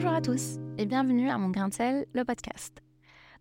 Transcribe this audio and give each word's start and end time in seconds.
Bonjour 0.00 0.14
à 0.14 0.22
tous 0.22 0.58
et 0.78 0.86
bienvenue 0.86 1.28
à 1.28 1.38
mon 1.38 1.50
grain 1.50 1.66
de 1.66 1.74
sel, 1.74 2.06
le 2.12 2.24
podcast. 2.24 2.80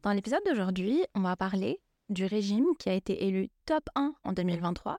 Dans 0.01 0.11
l'épisode 0.11 0.41
d'aujourd'hui, 0.43 1.03
on 1.13 1.19
va 1.19 1.35
parler 1.35 1.79
du 2.09 2.25
régime 2.25 2.65
qui 2.79 2.89
a 2.89 2.93
été 2.93 3.27
élu 3.27 3.49
top 3.67 3.87
1 3.93 4.15
en 4.23 4.33
2023 4.33 4.97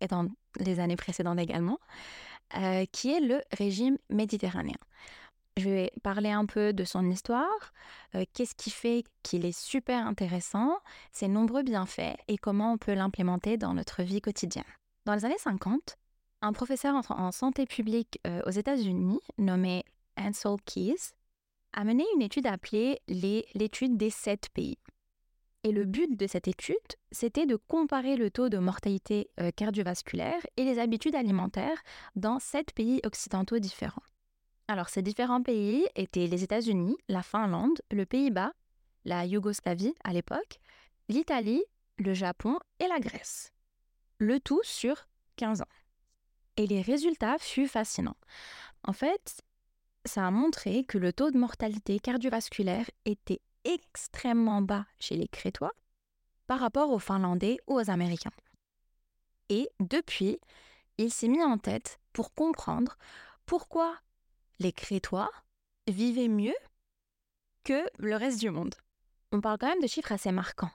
et 0.00 0.06
dans 0.06 0.28
les 0.60 0.78
années 0.78 0.94
précédentes 0.94 1.40
également, 1.40 1.80
euh, 2.56 2.84
qui 2.92 3.10
est 3.12 3.18
le 3.18 3.42
régime 3.50 3.98
méditerranéen. 4.10 4.76
Je 5.56 5.68
vais 5.68 5.90
parler 6.04 6.30
un 6.30 6.46
peu 6.46 6.72
de 6.72 6.84
son 6.84 7.10
histoire, 7.10 7.72
euh, 8.14 8.24
qu'est-ce 8.32 8.54
qui 8.54 8.70
fait 8.70 9.02
qu'il 9.24 9.44
est 9.44 9.58
super 9.58 10.06
intéressant, 10.06 10.78
ses 11.10 11.26
nombreux 11.26 11.64
bienfaits 11.64 12.14
et 12.28 12.38
comment 12.38 12.74
on 12.74 12.78
peut 12.78 12.94
l'implémenter 12.94 13.56
dans 13.56 13.74
notre 13.74 14.04
vie 14.04 14.20
quotidienne. 14.20 14.62
Dans 15.04 15.16
les 15.16 15.24
années 15.24 15.34
50, 15.36 15.98
un 16.42 16.52
professeur 16.52 16.94
en, 17.10 17.32
santé 17.32 17.66
publique 17.66 18.20
euh, 18.24 18.40
aux 18.46 18.50
États-Unis 18.50 19.18
nommé 19.38 19.84
A 21.74 21.84
mené 21.84 22.04
une 22.14 22.22
étude 22.22 22.46
appelée 22.46 23.00
l'étude 23.08 23.96
des 23.96 24.10
sept 24.10 24.48
pays. 24.50 24.78
Et 25.64 25.70
le 25.70 25.84
but 25.84 26.18
de 26.18 26.26
cette 26.26 26.48
étude, 26.48 26.76
c'était 27.12 27.46
de 27.46 27.56
comparer 27.56 28.16
le 28.16 28.30
taux 28.30 28.48
de 28.48 28.58
mortalité 28.58 29.30
euh, 29.40 29.50
cardiovasculaire 29.54 30.40
et 30.56 30.64
les 30.64 30.78
habitudes 30.80 31.14
alimentaires 31.14 31.80
dans 32.16 32.40
sept 32.40 32.72
pays 32.72 33.00
occidentaux 33.04 33.60
différents. 33.60 34.02
Alors 34.66 34.88
ces 34.88 35.02
différents 35.02 35.42
pays 35.42 35.86
étaient 35.94 36.26
les 36.26 36.42
États-Unis, 36.42 36.96
la 37.08 37.22
Finlande, 37.22 37.80
le 37.90 38.06
Pays-Bas, 38.06 38.52
la 39.04 39.24
Yougoslavie 39.24 39.94
à 40.02 40.12
l'époque, 40.12 40.60
l'Italie, 41.08 41.62
le 41.98 42.14
Japon 42.14 42.58
et 42.80 42.88
la 42.88 42.98
Grèce. 42.98 43.52
Le 44.18 44.40
tout 44.40 44.60
sur 44.64 44.96
15 45.36 45.62
ans. 45.62 45.68
Et 46.56 46.66
les 46.66 46.82
résultats 46.82 47.38
furent 47.38 47.68
fascinants. 47.68 48.16
En 48.84 48.92
fait, 48.92 49.42
ça 50.04 50.26
a 50.26 50.30
montré 50.30 50.84
que 50.84 50.98
le 50.98 51.12
taux 51.12 51.30
de 51.30 51.38
mortalité 51.38 51.98
cardiovasculaire 51.98 52.90
était 53.04 53.40
extrêmement 53.64 54.62
bas 54.62 54.86
chez 54.98 55.16
les 55.16 55.28
Crétois 55.28 55.72
par 56.46 56.60
rapport 56.60 56.90
aux 56.90 56.98
Finlandais 56.98 57.58
ou 57.66 57.74
aux 57.78 57.90
Américains. 57.90 58.32
Et 59.48 59.68
depuis, 59.80 60.38
il 60.98 61.12
s'est 61.12 61.28
mis 61.28 61.42
en 61.42 61.58
tête 61.58 62.00
pour 62.12 62.34
comprendre 62.34 62.96
pourquoi 63.46 63.96
les 64.58 64.72
Crétois 64.72 65.30
vivaient 65.86 66.28
mieux 66.28 66.54
que 67.64 67.84
le 67.98 68.16
reste 68.16 68.40
du 68.40 68.50
monde. 68.50 68.74
On 69.30 69.40
parle 69.40 69.58
quand 69.58 69.68
même 69.68 69.80
de 69.80 69.86
chiffres 69.86 70.12
assez 70.12 70.32
marquants. 70.32 70.70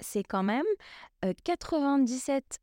C'est 0.00 0.22
quand 0.22 0.42
même 0.42 0.64
97% 1.22 2.58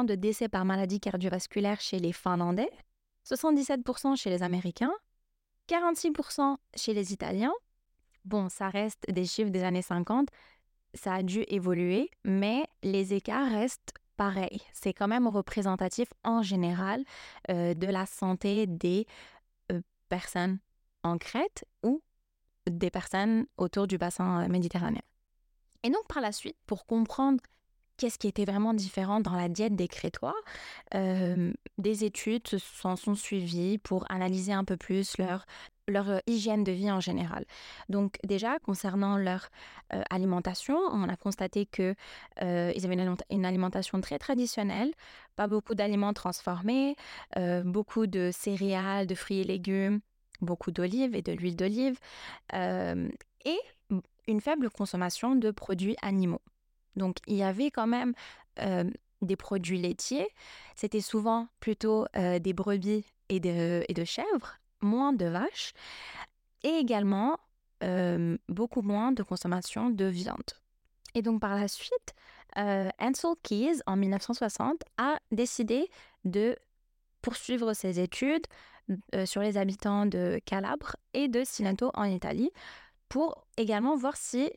euh, 0.00 0.04
de 0.04 0.14
décès 0.14 0.48
par 0.48 0.64
maladie 0.64 1.00
cardiovasculaire 1.00 1.80
chez 1.80 1.98
les 1.98 2.12
Finlandais, 2.12 2.70
77% 3.26 4.16
chez 4.16 4.30
les 4.30 4.42
Américains 4.42 4.94
46% 5.68 6.56
chez 6.74 6.94
les 6.94 7.12
Italiens. 7.12 7.52
Bon, 8.24 8.48
ça 8.48 8.68
reste 8.68 9.04
des 9.10 9.24
chiffres 9.24 9.50
des 9.50 9.62
années 9.62 9.82
50, 9.82 10.28
ça 10.94 11.14
a 11.14 11.22
dû 11.22 11.44
évoluer, 11.48 12.10
mais 12.24 12.66
les 12.82 13.14
écarts 13.14 13.50
restent 13.50 13.92
pareils. 14.16 14.62
C'est 14.72 14.92
quand 14.92 15.08
même 15.08 15.28
représentatif 15.28 16.08
en 16.24 16.42
général 16.42 17.04
euh, 17.50 17.74
de 17.74 17.86
la 17.86 18.04
santé 18.06 18.66
des 18.66 19.06
euh, 19.72 19.80
personnes 20.08 20.58
en 21.04 21.18
Crète 21.18 21.64
ou 21.82 22.02
des 22.68 22.90
personnes 22.90 23.46
autour 23.56 23.86
du 23.86 23.96
bassin 23.96 24.44
euh, 24.44 24.48
méditerranéen. 24.48 25.02
Et 25.84 25.90
donc 25.90 26.06
par 26.08 26.20
la 26.20 26.32
suite, 26.32 26.56
pour 26.66 26.84
comprendre 26.86 27.40
qu'est-ce 27.98 28.18
qui 28.18 28.28
était 28.28 28.44
vraiment 28.44 28.72
différent 28.72 29.20
dans 29.20 29.34
la 29.34 29.48
diète 29.48 29.76
des 29.76 29.88
Crétois? 29.88 30.34
des 30.94 32.04
études 32.04 32.46
s'en 32.48 32.96
sont 32.96 33.14
suivies 33.14 33.78
pour 33.78 34.10
analyser 34.10 34.52
un 34.52 34.64
peu 34.64 34.76
plus 34.76 35.16
leur, 35.18 35.44
hygiène 36.26 36.64
de 36.64 36.72
vie 36.72 36.90
en 36.90 37.00
général. 37.00 37.44
Donc 37.88 38.18
déjà, 38.24 38.58
concernant 38.58 39.16
leur 39.16 39.48
alimentation, 40.10 40.76
on 40.76 41.08
a 41.08 41.16
constaté 41.16 41.66
qu'ils 41.66 41.96
avaient 42.40 43.16
une, 43.30 43.44
alimentation 43.44 44.00
très 44.00 44.18
traditionnelle, 44.18 44.92
pas 45.36 45.46
beaucoup 45.46 45.74
d'aliments 45.74 46.14
transformés, 46.14 46.96
beaucoup 47.64 48.06
de 48.06 48.30
céréales, 48.32 49.06
de 49.06 49.14
fruits 49.14 49.40
et 49.40 49.44
légumes, 49.44 50.00
beaucoup 50.40 50.70
d'olives 50.70 51.14
et 51.14 51.22
de 51.22 51.32
l'huile 51.32 51.56
d'olive, 51.56 51.98
et 52.52 53.58
une 54.28 54.40
faible 54.40 54.70
consommation 54.70 55.34
de 55.34 55.50
produits 55.50 55.96
animaux. 56.02 56.42
Donc 56.98 57.16
il 57.26 57.36
y 57.36 57.42
avait 57.42 57.70
quand 57.70 57.86
même 57.86 58.12
des 59.22 59.36
produits 59.36 59.78
laitiers. 59.78 60.28
C'était 60.74 61.00
souvent 61.00 61.48
plutôt 61.60 62.06
des 62.14 62.52
brebis 62.52 63.04
et 63.28 63.40
de, 63.40 63.84
et 63.88 63.94
de, 63.94 64.04
chèvres, 64.04 64.58
moins 64.80 65.12
de 65.12 65.26
vaches, 65.26 65.72
et 66.62 66.76
également 66.76 67.38
beaucoup 68.48 68.82
moins 68.82 69.12
de 69.12 69.22
consommation 69.22 69.90
de 69.90 70.04
viande. 70.04 70.50
Et 71.14 71.22
donc 71.22 71.40
par 71.40 71.54
la 71.54 71.68
suite, 71.68 72.14
Ansel 72.56 73.34
Keys, 73.42 73.80
en 73.86 73.96
1960, 73.96 74.82
a 74.98 75.18
décidé 75.30 75.88
de 76.24 76.56
poursuivre 77.22 77.74
ses 77.74 78.00
études 78.00 78.46
sur 79.24 79.42
les 79.42 79.56
habitants 79.56 80.06
de 80.06 80.40
Calabre 80.44 80.96
et 81.14 81.28
de 81.28 81.44
Cilento 81.44 81.90
en 81.94 82.04
Italie 82.04 82.50
pour 83.08 83.46
également 83.56 83.96
voir 83.96 84.16
si 84.16 84.50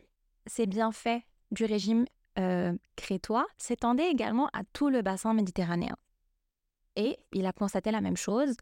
ces 0.48 0.66
bienfaits 0.66 1.22
du 1.52 1.66
régime 1.66 2.06
euh, 2.40 2.74
crétois 2.96 3.46
s'étendait 3.58 4.10
également 4.10 4.48
à 4.54 4.64
tout 4.74 4.90
le 4.90 5.02
bassin 5.02 5.34
méditerranéen. 5.34 5.96
Et 6.96 7.18
il 7.34 7.46
a 7.46 7.54
constaté 7.54 7.92
la 7.92 8.02
même 8.02 8.18
chose, 8.18 8.56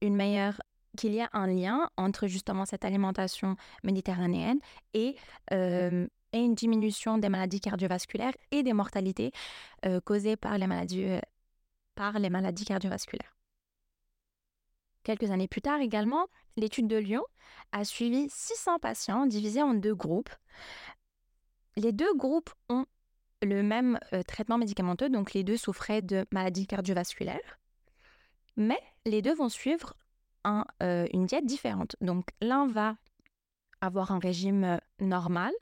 une 0.00 0.16
meilleure 0.16 0.60
qu'il 0.96 1.12
y 1.12 1.20
a 1.20 1.28
un 1.32 1.46
lien 1.46 1.90
entre 1.96 2.26
justement 2.26 2.64
cette 2.64 2.84
alimentation 2.84 3.56
méditerranéenne 3.84 4.58
et, 4.94 5.16
euh, 5.52 6.06
une 6.32 6.54
diminution 6.54 7.16
des 7.16 7.30
maladies 7.30 7.60
cardiovasculaires 7.60 8.34
et 8.50 8.62
des 8.62 8.74
mortalités 8.74 9.32
euh, 9.86 10.00
causées 10.00 10.36
par 10.36 10.58
les 10.58 10.66
maladies, 10.66 11.18
par 11.94 12.18
les 12.18 12.28
maladies 12.28 12.66
cardiovasculaires. 12.66 13.36
Quelques 15.02 15.30
années 15.30 15.48
plus 15.48 15.62
tard 15.62 15.80
également, 15.80 16.26
l'étude 16.56 16.88
de 16.88 16.96
Lyon 16.96 17.24
a 17.72 17.84
suivi 17.84 18.28
600 18.28 18.78
patients 18.80 19.26
divisés 19.26 19.62
en 19.62 19.72
deux 19.72 19.94
groupes. 19.94 20.30
Les 21.76 21.92
deux 21.92 22.12
groupes 22.16 22.50
ont 22.68 22.86
le 23.42 23.62
même 23.62 23.98
euh, 24.12 24.22
traitement 24.22 24.58
médicamenteux, 24.58 25.08
donc 25.08 25.34
les 25.34 25.44
deux 25.44 25.56
souffraient 25.56 26.02
de 26.02 26.26
maladies 26.32 26.66
cardiovasculaires, 26.66 27.58
mais 28.56 28.78
les 29.04 29.22
deux 29.22 29.34
vont 29.34 29.48
suivre 29.48 29.94
euh, 30.82 31.06
une 31.12 31.26
diète 31.26 31.46
différente. 31.46 31.96
Donc 32.00 32.28
l'un 32.40 32.66
va 32.66 32.96
avoir 33.80 34.12
un 34.12 34.18
régime 34.18 34.64
euh, 34.64 34.76
normal 35.00 35.52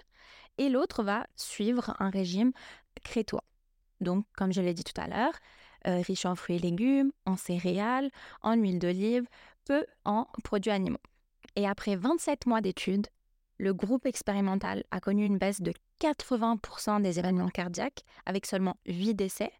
et 0.58 0.68
l'autre 0.68 1.02
va 1.02 1.26
suivre 1.36 1.96
un 1.98 2.10
régime 2.10 2.52
crétois. 3.02 3.44
Donc, 4.00 4.26
comme 4.36 4.52
je 4.52 4.60
l'ai 4.60 4.74
dit 4.74 4.84
tout 4.84 5.00
à 5.00 5.08
l'heure, 5.08 5.34
riche 5.84 6.24
en 6.24 6.34
fruits 6.34 6.56
et 6.56 6.58
légumes, 6.58 7.12
en 7.26 7.36
céréales, 7.36 8.10
en 8.40 8.54
huile 8.54 8.78
d'olive, 8.78 9.26
peu 9.64 9.84
en 10.04 10.26
produits 10.42 10.70
animaux. 10.70 11.00
Et 11.56 11.66
après 11.66 11.96
27 11.96 12.46
mois 12.46 12.60
d'études, 12.60 13.08
le 13.58 13.74
groupe 13.74 14.06
expérimental 14.06 14.84
a 14.90 15.00
connu 15.00 15.24
une 15.24 15.38
baisse 15.38 15.60
de 15.60 15.72
80% 16.00 17.02
des 17.02 17.18
événements 17.18 17.48
cardiaques 17.48 18.04
avec 18.26 18.46
seulement 18.46 18.76
8 18.86 19.14
décès 19.14 19.52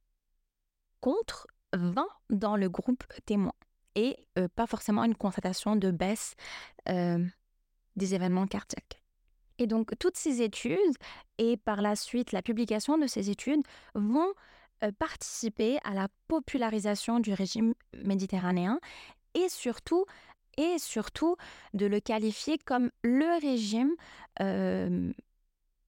contre 1.01 1.47
20 1.75 2.07
dans 2.31 2.57
le 2.57 2.69
groupe 2.69 3.05
témoin 3.27 3.53
et 3.95 4.17
euh, 4.39 4.49
pas 4.55 4.67
forcément 4.67 5.05
une 5.05 5.15
constatation 5.15 5.77
de 5.77 5.91
baisse 5.91 6.35
euh, 6.89 7.25
des 7.97 8.15
événements 8.15 8.47
cardiaques. 8.47 9.03
Et 9.59 9.67
donc 9.67 9.93
toutes 9.99 10.17
ces 10.17 10.43
études 10.43 10.79
et 11.39 11.57
par 11.57 11.81
la 11.81 11.95
suite 11.95 12.33
la 12.33 12.43
publication 12.43 12.99
de 12.99 13.07
ces 13.07 13.31
études 13.31 13.63
vont 13.95 14.33
euh, 14.83 14.91
participer 14.99 15.79
à 15.85 15.95
la 15.95 16.09
popularisation 16.27 17.21
du 17.21 17.33
régime 17.33 17.75
méditerranéen 18.03 18.81
et 19.35 19.49
surtout 19.49 20.05
et 20.57 20.79
surtout 20.79 21.37
de 21.73 21.87
le 21.87 22.01
qualifier 22.01 22.59
comme 22.59 22.91
le 23.03 23.41
régime 23.41 23.93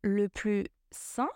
le 0.06 0.28
plus 0.28 0.66
sain 0.90 1.28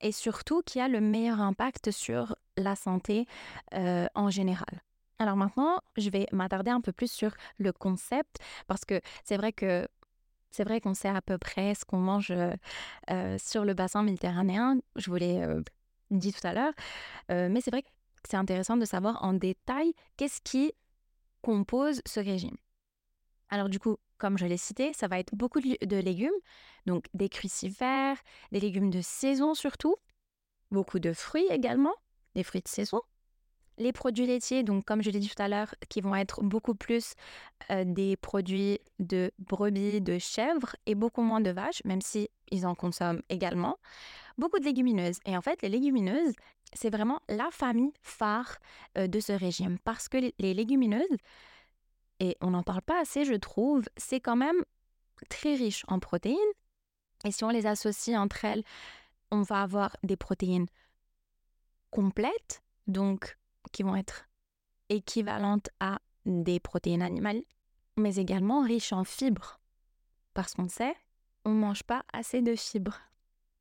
et 0.00 0.12
surtout 0.12 0.62
qui 0.62 0.80
a 0.80 0.88
le 0.88 1.00
meilleur 1.00 1.40
impact 1.40 1.90
sur 1.90 2.36
la 2.56 2.76
santé 2.76 3.26
en 3.72 4.30
général. 4.30 4.82
Alors 5.18 5.36
maintenant, 5.36 5.80
je 5.96 6.08
vais 6.10 6.26
m'attarder 6.30 6.70
un 6.70 6.80
peu 6.80 6.92
plus 6.92 7.10
sur 7.10 7.34
le 7.58 7.72
concept 7.72 8.38
parce 8.68 8.84
que 8.84 9.00
c'est 9.24 9.36
vrai 9.36 9.52
que 9.52 9.88
c'est 10.50 10.64
vrai 10.64 10.80
qu'on 10.80 10.94
sait 10.94 11.08
à 11.08 11.20
peu 11.20 11.36
près 11.36 11.74
ce 11.74 11.84
qu'on 11.84 11.98
mange 11.98 12.32
sur 13.38 13.64
le 13.64 13.74
bassin 13.74 14.02
méditerranéen. 14.04 14.78
Je 14.96 15.10
vous 15.10 15.16
l'ai 15.16 15.44
dit 16.10 16.32
tout 16.32 16.46
à 16.46 16.54
l'heure, 16.54 16.72
mais 17.28 17.60
c'est 17.60 17.72
vrai 17.72 17.82
que 17.82 17.88
c'est 18.28 18.36
intéressant 18.36 18.76
de 18.76 18.84
savoir 18.84 19.24
en 19.24 19.32
détail 19.32 19.92
qu'est-ce 20.16 20.40
qui 20.40 20.72
compose 21.42 22.00
ce 22.06 22.20
régime. 22.20 22.56
Alors 23.50 23.68
du 23.68 23.80
coup, 23.80 23.96
comme 24.18 24.36
je 24.36 24.46
l'ai 24.46 24.56
cité, 24.56 24.92
ça 24.92 25.08
va 25.08 25.18
être 25.18 25.34
beaucoup 25.34 25.60
de 25.60 25.96
légumes, 25.96 26.30
donc 26.86 27.06
des 27.14 27.28
crucifères, 27.28 28.18
des 28.52 28.60
légumes 28.60 28.90
de 28.90 29.00
saison 29.00 29.54
surtout, 29.54 29.96
beaucoup 30.70 30.98
de 30.98 31.12
fruits 31.12 31.46
également, 31.50 31.94
des 32.34 32.42
fruits 32.42 32.62
de 32.62 32.68
saison, 32.68 33.00
Les 33.78 33.92
produits 33.92 34.26
laitiers, 34.26 34.64
donc 34.64 34.84
comme 34.84 35.02
je 35.02 35.10
l'ai 35.10 35.20
dit 35.20 35.28
tout 35.28 35.40
à 35.40 35.46
l'heure, 35.46 35.72
qui 35.88 36.00
vont 36.00 36.14
être 36.16 36.42
beaucoup 36.42 36.74
plus 36.74 37.14
des 37.70 38.16
produits 38.16 38.80
de 38.98 39.30
brebis, 39.38 40.00
de 40.00 40.18
chèvres 40.18 40.74
et 40.86 40.96
beaucoup 40.96 41.22
moins 41.22 41.40
de 41.40 41.50
vaches, 41.50 41.84
même 41.84 42.00
si 42.00 42.28
ils 42.50 42.66
en 42.66 42.74
consomment 42.74 43.22
également. 43.28 43.78
Beaucoup 44.36 44.58
de 44.58 44.64
légumineuses. 44.64 45.20
Et 45.26 45.36
en 45.36 45.42
fait, 45.42 45.62
les 45.62 45.68
légumineuses, 45.68 46.34
c'est 46.72 46.90
vraiment 46.90 47.20
la 47.28 47.48
famille 47.52 47.92
phare 48.02 48.58
de 48.96 49.20
ce 49.20 49.32
régime 49.32 49.78
parce 49.84 50.08
que 50.08 50.18
les 50.38 50.54
légumineuses, 50.54 51.16
et 52.20 52.36
on 52.40 52.50
n'en 52.50 52.62
parle 52.62 52.82
pas 52.82 53.00
assez, 53.00 53.24
je 53.24 53.34
trouve, 53.34 53.84
c'est 53.96 54.20
quand 54.20 54.36
même 54.36 54.64
très 55.28 55.54
riche 55.54 55.84
en 55.88 55.98
protéines. 55.98 56.36
Et 57.24 57.32
si 57.32 57.44
on 57.44 57.50
les 57.50 57.66
associe 57.66 58.18
entre 58.18 58.44
elles, 58.44 58.62
on 59.30 59.42
va 59.42 59.62
avoir 59.62 59.96
des 60.02 60.16
protéines 60.16 60.66
complètes, 61.90 62.62
donc 62.86 63.36
qui 63.72 63.82
vont 63.82 63.96
être 63.96 64.28
équivalentes 64.88 65.70
à 65.80 66.00
des 66.26 66.60
protéines 66.60 67.02
animales, 67.02 67.42
mais 67.96 68.16
également 68.16 68.62
riches 68.62 68.92
en 68.92 69.04
fibres. 69.04 69.60
Parce 70.34 70.54
qu'on 70.54 70.68
sait, 70.68 70.94
on 71.44 71.50
ne 71.50 71.60
mange 71.60 71.82
pas 71.82 72.04
assez 72.12 72.42
de 72.42 72.54
fibres. 72.54 73.00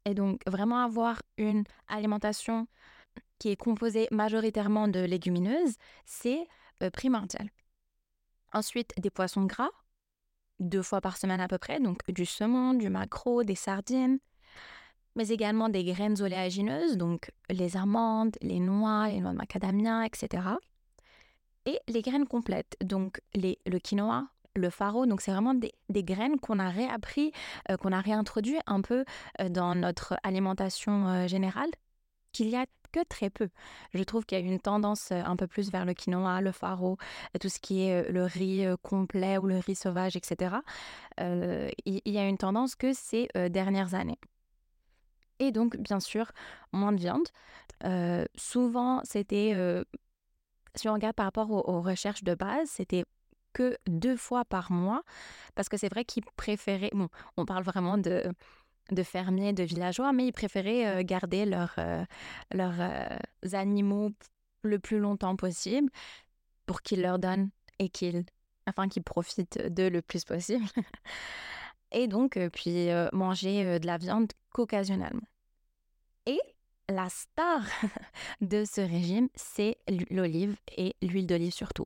Et 0.05 0.13
donc, 0.13 0.41
vraiment 0.47 0.79
avoir 0.79 1.21
une 1.37 1.63
alimentation 1.87 2.67
qui 3.39 3.49
est 3.49 3.55
composée 3.55 4.07
majoritairement 4.11 4.87
de 4.87 4.99
légumineuses, 4.99 5.75
c'est 6.05 6.47
euh, 6.81 6.89
primordial. 6.89 7.49
Ensuite, 8.53 8.93
des 8.97 9.09
poissons 9.09 9.45
gras, 9.45 9.69
deux 10.59 10.81
fois 10.81 11.01
par 11.01 11.17
semaine 11.17 11.41
à 11.41 11.47
peu 11.47 11.57
près, 11.57 11.79
donc 11.79 11.99
du 12.09 12.25
saumon, 12.25 12.73
du 12.73 12.89
maquereau, 12.89 13.43
des 13.43 13.55
sardines, 13.55 14.19
mais 15.15 15.29
également 15.29 15.69
des 15.69 15.83
graines 15.83 16.21
oléagineuses, 16.21 16.97
donc 16.97 17.31
les 17.49 17.75
amandes, 17.75 18.37
les 18.41 18.59
noix, 18.59 19.09
les 19.09 19.19
noix 19.19 19.31
de 19.31 19.37
macadamia, 19.37 20.05
etc. 20.05 20.43
Et 21.65 21.79
les 21.87 22.01
graines 22.01 22.27
complètes, 22.27 22.77
donc 22.81 23.19
les, 23.35 23.59
le 23.65 23.79
quinoa, 23.79 24.27
le 24.55 24.69
faro, 24.69 25.05
donc 25.05 25.21
c'est 25.21 25.31
vraiment 25.31 25.53
des, 25.53 25.73
graines 26.03 26.39
qu'on 26.39 26.59
a 26.59 26.69
réappris, 26.69 27.31
euh, 27.69 27.77
qu'on 27.77 27.91
a 27.91 28.01
réintroduit 28.01 28.57
un 28.65 28.81
peu 28.81 29.05
euh, 29.41 29.49
dans 29.49 29.75
notre 29.75 30.17
alimentation 30.23 31.07
euh, 31.07 31.27
générale, 31.27 31.69
qu'il 32.31 32.49
y 32.49 32.55
a 32.55 32.65
très 33.05 33.29
peu. 33.29 33.49
Je 33.93 34.03
trouve 34.03 34.25
qu'il 34.25 34.39
y 34.39 34.41
a 34.41 34.45
une 34.45 34.59
tendance 34.59 35.11
un 35.11 35.35
peu 35.35 35.47
plus 35.47 35.71
vers 35.71 35.85
le 35.85 35.93
quinoa, 35.93 36.41
le 36.41 36.51
faro, 36.51 36.97
tout 37.39 37.49
ce 37.49 37.59
qui 37.59 37.83
est 37.83 38.09
le 38.11 38.23
riz 38.23 38.65
complet 38.81 39.37
ou 39.37 39.47
le 39.47 39.57
riz 39.57 39.75
sauvage, 39.75 40.15
etc. 40.15 40.55
il 41.19 42.01
y 42.05 42.17
a 42.17 42.27
une 42.27 42.37
tendance 42.37 42.75
que 42.75 42.93
ces 42.93 43.27
dernières 43.49 43.93
années. 43.93 44.19
Et 45.39 45.51
donc, 45.51 45.77
bien 45.77 45.99
sûr, 45.99 46.31
moins 46.71 46.91
de 46.91 46.99
viande. 46.99 47.27
Euh, 47.83 48.25
souvent, 48.35 49.01
c'était, 49.03 49.53
euh, 49.55 49.83
si 50.75 50.89
on 50.89 50.93
regarde 50.93 51.15
par 51.15 51.25
rapport 51.25 51.51
aux, 51.51 51.81
recherches 51.81 52.23
de 52.23 52.33
base, 52.33 52.69
c'était 52.69 53.05
que 53.53 53.77
deux 53.87 54.17
fois 54.17 54.45
par 54.45 54.71
mois, 54.71 55.03
parce 55.55 55.69
que 55.69 55.77
c'est 55.77 55.89
vrai 55.89 56.05
qu'ils 56.05 56.25
préféraient, 56.35 56.91
bon, 56.93 57.09
on 57.37 57.45
parle 57.45 57.63
vraiment 57.63 57.97
de, 57.97 58.23
de 58.91 59.03
fermiers, 59.03 59.53
de 59.53 59.63
villageois, 59.63 60.13
mais 60.13 60.27
ils 60.27 60.33
préféraient 60.33 60.87
euh, 60.87 61.03
garder 61.03 61.45
leurs 61.45 61.75
animaux 63.53 64.11
le 64.63 64.79
plus 64.79 64.99
longtemps 64.99 65.35
possible 65.35 65.89
pour 66.65 66.81
qu'ils 66.81 67.01
leur 67.01 67.19
donnent 67.19 67.49
et 67.79 67.89
qu'ils, 67.89 68.25
enfin, 68.67 68.87
qu'ils 68.87 69.03
profitent 69.03 69.59
d'eux 69.67 69.89
le 69.89 70.01
plus 70.01 70.25
possible. 70.25 70.65
et 71.91 72.07
donc, 72.07 72.39
puis 72.53 72.89
manger 73.13 73.79
de 73.79 73.85
la 73.85 73.97
viande 73.97 74.31
qu'occasionnellement. 74.51 75.27
Et 76.25 76.39
la 76.89 77.09
star 77.09 77.61
de 78.41 78.65
ce 78.65 78.81
régime, 78.81 79.29
c'est 79.35 79.77
l'olive 80.09 80.57
et 80.75 80.95
l'huile 81.01 81.27
d'olive 81.27 81.53
surtout. 81.53 81.85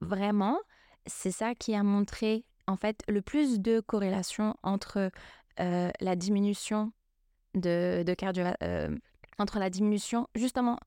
Vraiment, 0.00 0.58
c'est 1.06 1.30
ça 1.30 1.54
qui 1.54 1.74
a 1.74 1.82
montré 1.82 2.44
en 2.66 2.76
fait 2.76 3.02
le 3.08 3.22
plus 3.22 3.60
de 3.60 3.80
corrélation 3.80 4.56
entre 4.62 5.10
la 5.58 6.16
diminution 6.16 6.92
de, 7.54 8.14
cardio, 8.14 8.44
entre 9.38 9.58
la 9.58 9.70
diminution 9.70 10.28
justement 10.34 10.78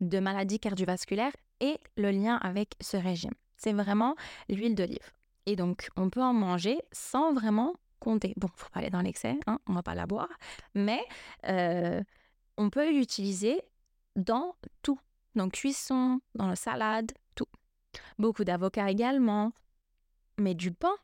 de 0.00 0.18
maladies 0.18 0.58
cardiovasculaires 0.58 1.34
et 1.60 1.78
le 1.96 2.10
lien 2.10 2.36
avec 2.36 2.74
ce 2.80 2.96
régime. 2.96 3.34
C'est 3.56 3.72
vraiment 3.72 4.16
l'huile 4.48 4.74
d'olive. 4.74 5.12
Et 5.46 5.56
donc, 5.56 5.88
on 5.96 6.10
peut 6.10 6.22
en 6.22 6.32
manger 6.32 6.80
sans 6.92 7.32
vraiment 7.32 7.74
compter. 8.00 8.34
Bon, 8.36 8.48
faut 8.56 8.68
pas 8.70 8.80
aller 8.80 8.90
dans 8.90 9.02
l'excès, 9.02 9.38
hein, 9.46 9.58
on 9.66 9.72
va 9.72 9.82
pas 9.82 9.94
la 9.94 10.06
boire, 10.06 10.28
mais 10.74 11.00
on 12.56 12.70
peut 12.70 12.92
l'utiliser 12.92 13.60
dans 14.16 14.54
tout. 14.82 14.98
Donc 15.34 15.52
cuisson, 15.52 16.20
dans 16.34 16.46
la 16.46 16.56
salade, 16.56 17.12
tout. 17.34 17.46
Beaucoup 18.18 18.44
d'avocats 18.44 18.90
également, 18.90 19.52
mais 20.38 20.54
du 20.54 20.72
pain. 20.72 20.94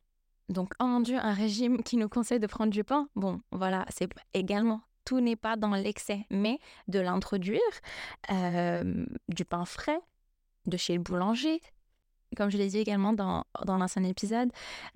Donc, 0.48 0.72
oh 0.80 0.98
Dieu, 1.02 1.18
un 1.18 1.34
régime 1.34 1.82
qui 1.82 1.96
nous 1.96 2.08
conseille 2.08 2.40
de 2.40 2.46
prendre 2.46 2.70
du 2.70 2.84
pain. 2.84 3.08
Bon, 3.16 3.40
voilà, 3.52 3.84
c'est 3.90 4.10
également 4.34 4.80
tout 5.08 5.20
n'est 5.20 5.36
pas 5.36 5.56
dans 5.56 5.74
l'excès, 5.74 6.26
mais 6.28 6.58
de 6.86 6.98
l'introduire, 6.98 7.60
euh, 8.30 9.06
du 9.28 9.46
pain 9.46 9.64
frais, 9.64 10.00
de 10.66 10.76
chez 10.76 10.92
le 10.92 11.00
boulanger, 11.00 11.62
comme 12.36 12.50
je 12.50 12.58
l'ai 12.58 12.68
dit 12.68 12.76
également 12.76 13.14
dans, 13.14 13.44
dans 13.64 13.78
l'ancien 13.78 14.04
épisode, 14.04 14.50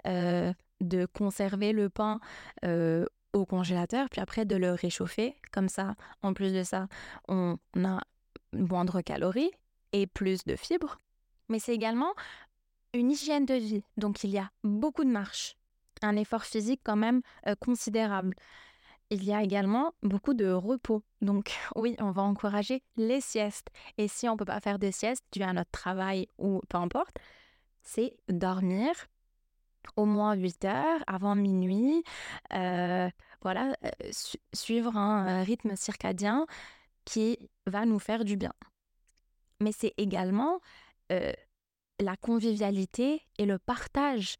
euh, 0.07 0.53
de 0.83 1.07
conserver 1.07 1.73
le 1.73 1.89
pain 1.89 2.21
euh, 2.67 3.07
au 3.33 3.47
congélateur, 3.47 4.11
puis 4.11 4.21
après 4.21 4.45
de 4.45 4.55
le 4.57 4.73
réchauffer. 4.73 5.35
Comme 5.51 5.71
ça, 5.71 5.95
en 6.21 6.35
plus 6.35 6.53
de 6.53 6.63
ça, 6.63 6.89
on 7.29 7.57
a 7.83 8.01
moindre 8.53 9.01
calories 9.01 9.51
et 9.93 10.07
plus 10.07 10.45
de 10.45 10.57
fibres. 10.57 10.99
Mais 11.49 11.59
c'est 11.59 11.75
également 11.75 12.13
une 12.95 13.11
hygiène 13.11 13.47
de 13.47 13.55
vie. 13.55 13.85
Donc 13.97 14.23
il 14.25 14.31
y 14.31 14.39
a 14.39 14.51
beaucoup 14.65 15.05
de 15.05 15.11
marche, 15.11 15.57
un 16.03 16.17
effort 16.17 16.45
physique 16.45 16.81
quand 16.85 16.97
même 16.97 17.23
euh, 17.47 17.55
considérable. 17.55 18.35
Il 19.11 19.25
y 19.25 19.33
a 19.33 19.43
également 19.43 19.93
beaucoup 20.03 20.35
de 20.35 20.51
repos. 20.51 21.03
Donc 21.21 21.53
oui, 21.77 21.97
on 22.01 22.11
va 22.11 22.23
encourager 22.23 22.83
les 22.97 23.21
siestes. 23.21 23.69
Et 23.99 24.09
si 24.09 24.29
on 24.29 24.33
ne 24.33 24.39
peut 24.39 24.45
pas 24.45 24.61
faire 24.61 24.79
de 24.79 24.91
sieste 24.91 25.25
dû 25.33 25.43
à 25.43 25.53
notre 25.53 25.71
travail 25.71 26.29
ou 26.39 26.61
peu 26.69 26.79
importe, 26.79 27.17
c'est 27.83 28.17
dormir 28.29 28.93
au 29.97 30.05
moins 30.05 30.35
8 30.35 30.65
heures 30.65 31.01
avant 31.07 31.35
minuit. 31.35 32.05
Euh, 32.55 33.11
voilà, 33.43 33.75
euh, 33.85 33.91
suivre 34.53 34.97
un 34.97 35.43
rythme 35.43 35.75
circadien 35.75 36.47
qui 37.05 37.51
va 37.67 37.85
nous 37.85 37.99
faire 37.99 38.25
du 38.25 38.37
bien. 38.37 38.53
Mais 39.61 39.73
c'est 39.73 39.93
également 39.97 40.61
la 42.03 42.17
convivialité 42.17 43.23
et 43.39 43.47
le 43.47 43.59
partage 43.59 44.37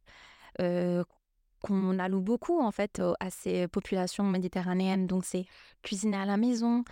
qu'on 0.59 1.99
alloue 1.99 2.21
beaucoup 2.21 2.61
en 2.61 2.73
fait 2.73 3.01
à 3.21 3.31
ces 3.31 3.69
populations 3.69 4.25
méditerranéennes. 4.25 5.07
Donc 5.07 5.25
c'est 5.25 5.47
cuisiner 5.83 6.17
à 6.17 6.25
la 6.25 6.37
maison, 6.37 6.85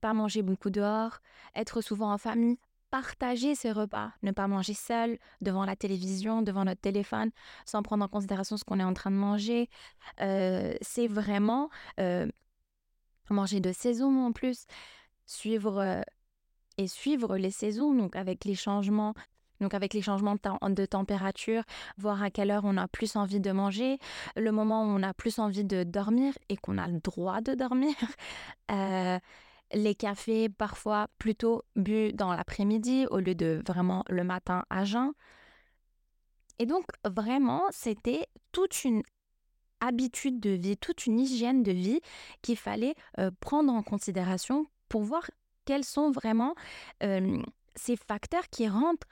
pas 0.00 0.12
manger 0.14 0.42
beaucoup 0.42 0.70
dehors, 0.70 1.20
être 1.54 1.80
souvent 1.80 2.12
en 2.12 2.18
famille, 2.18 2.58
partager 2.90 3.54
ses 3.54 3.72
repas, 3.72 4.12
ne 4.22 4.30
pas 4.32 4.48
manger 4.48 4.74
seul 4.74 5.18
devant 5.40 5.64
la 5.64 5.76
télévision, 5.76 6.42
devant 6.42 6.64
notre 6.64 6.80
téléphone, 6.80 7.30
sans 7.64 7.82
prendre 7.82 8.04
en 8.04 8.08
considération 8.08 8.56
ce 8.56 8.64
qu'on 8.64 8.80
est 8.80 8.84
en 8.84 8.94
train 8.94 9.10
de 9.10 9.16
manger. 9.16 9.68
C'est 10.18 11.08
vraiment 11.08 11.70
manger 13.30 13.60
de 13.60 13.72
saison 13.72 14.26
en 14.26 14.32
plus, 14.32 14.66
suivre 15.26 16.04
et 16.78 16.86
suivre 16.88 17.36
les 17.36 17.50
saisons, 17.50 17.94
donc 17.94 18.16
avec 18.16 18.44
les 18.44 18.54
changements. 18.54 19.14
Donc 19.60 19.74
avec 19.74 19.94
les 19.94 20.02
changements 20.02 20.36
de, 20.36 20.86
température, 20.86 21.62
voir 21.98 22.22
à 22.22 22.30
quelle 22.30 22.50
heure 22.50 22.64
on 22.64 22.76
a 22.76 22.88
plus 22.88 23.16
envie 23.16 23.40
de 23.40 23.50
manger, 23.52 23.98
le 24.36 24.52
moment 24.52 24.84
où 24.84 24.86
on 24.86 25.02
a 25.02 25.14
plus 25.14 25.38
envie 25.38 25.64
de 25.64 25.82
dormir 25.82 26.34
et 26.48 26.56
qu'on 26.56 26.78
a 26.78 26.88
le 26.88 27.00
droit 27.00 27.40
de 27.40 27.54
dormir, 27.54 27.94
les 29.72 29.94
cafés 29.94 30.48
parfois 30.48 31.08
plutôt 31.18 31.64
bu 31.74 32.12
dans 32.12 32.32
l'après-midi 32.32 33.06
au 33.10 33.18
lieu 33.18 33.34
de 33.34 33.62
vraiment 33.66 34.04
le 34.08 34.24
matin 34.24 34.64
à 34.70 34.84
jeun. 34.84 35.12
Et 36.58 36.66
donc 36.66 36.84
vraiment, 37.04 37.64
c'était 37.70 38.26
toute 38.52 38.84
une 38.84 39.02
habitude 39.80 40.40
de 40.40 40.50
vie, 40.50 40.76
toute 40.76 41.06
une 41.06 41.20
hygiène 41.20 41.62
de 41.62 41.72
vie 41.72 42.00
qu'il 42.42 42.56
fallait 42.56 42.94
euh, 43.18 43.30
prendre 43.40 43.72
en 43.72 43.82
considération 43.82 44.66
pour 44.88 45.02
voir 45.02 45.30
quels 45.66 45.84
sont 45.84 46.10
vraiment 46.12 46.54
ces 47.74 47.96
facteurs 47.96 48.48
qui 48.50 48.68
rentrent 48.68 49.06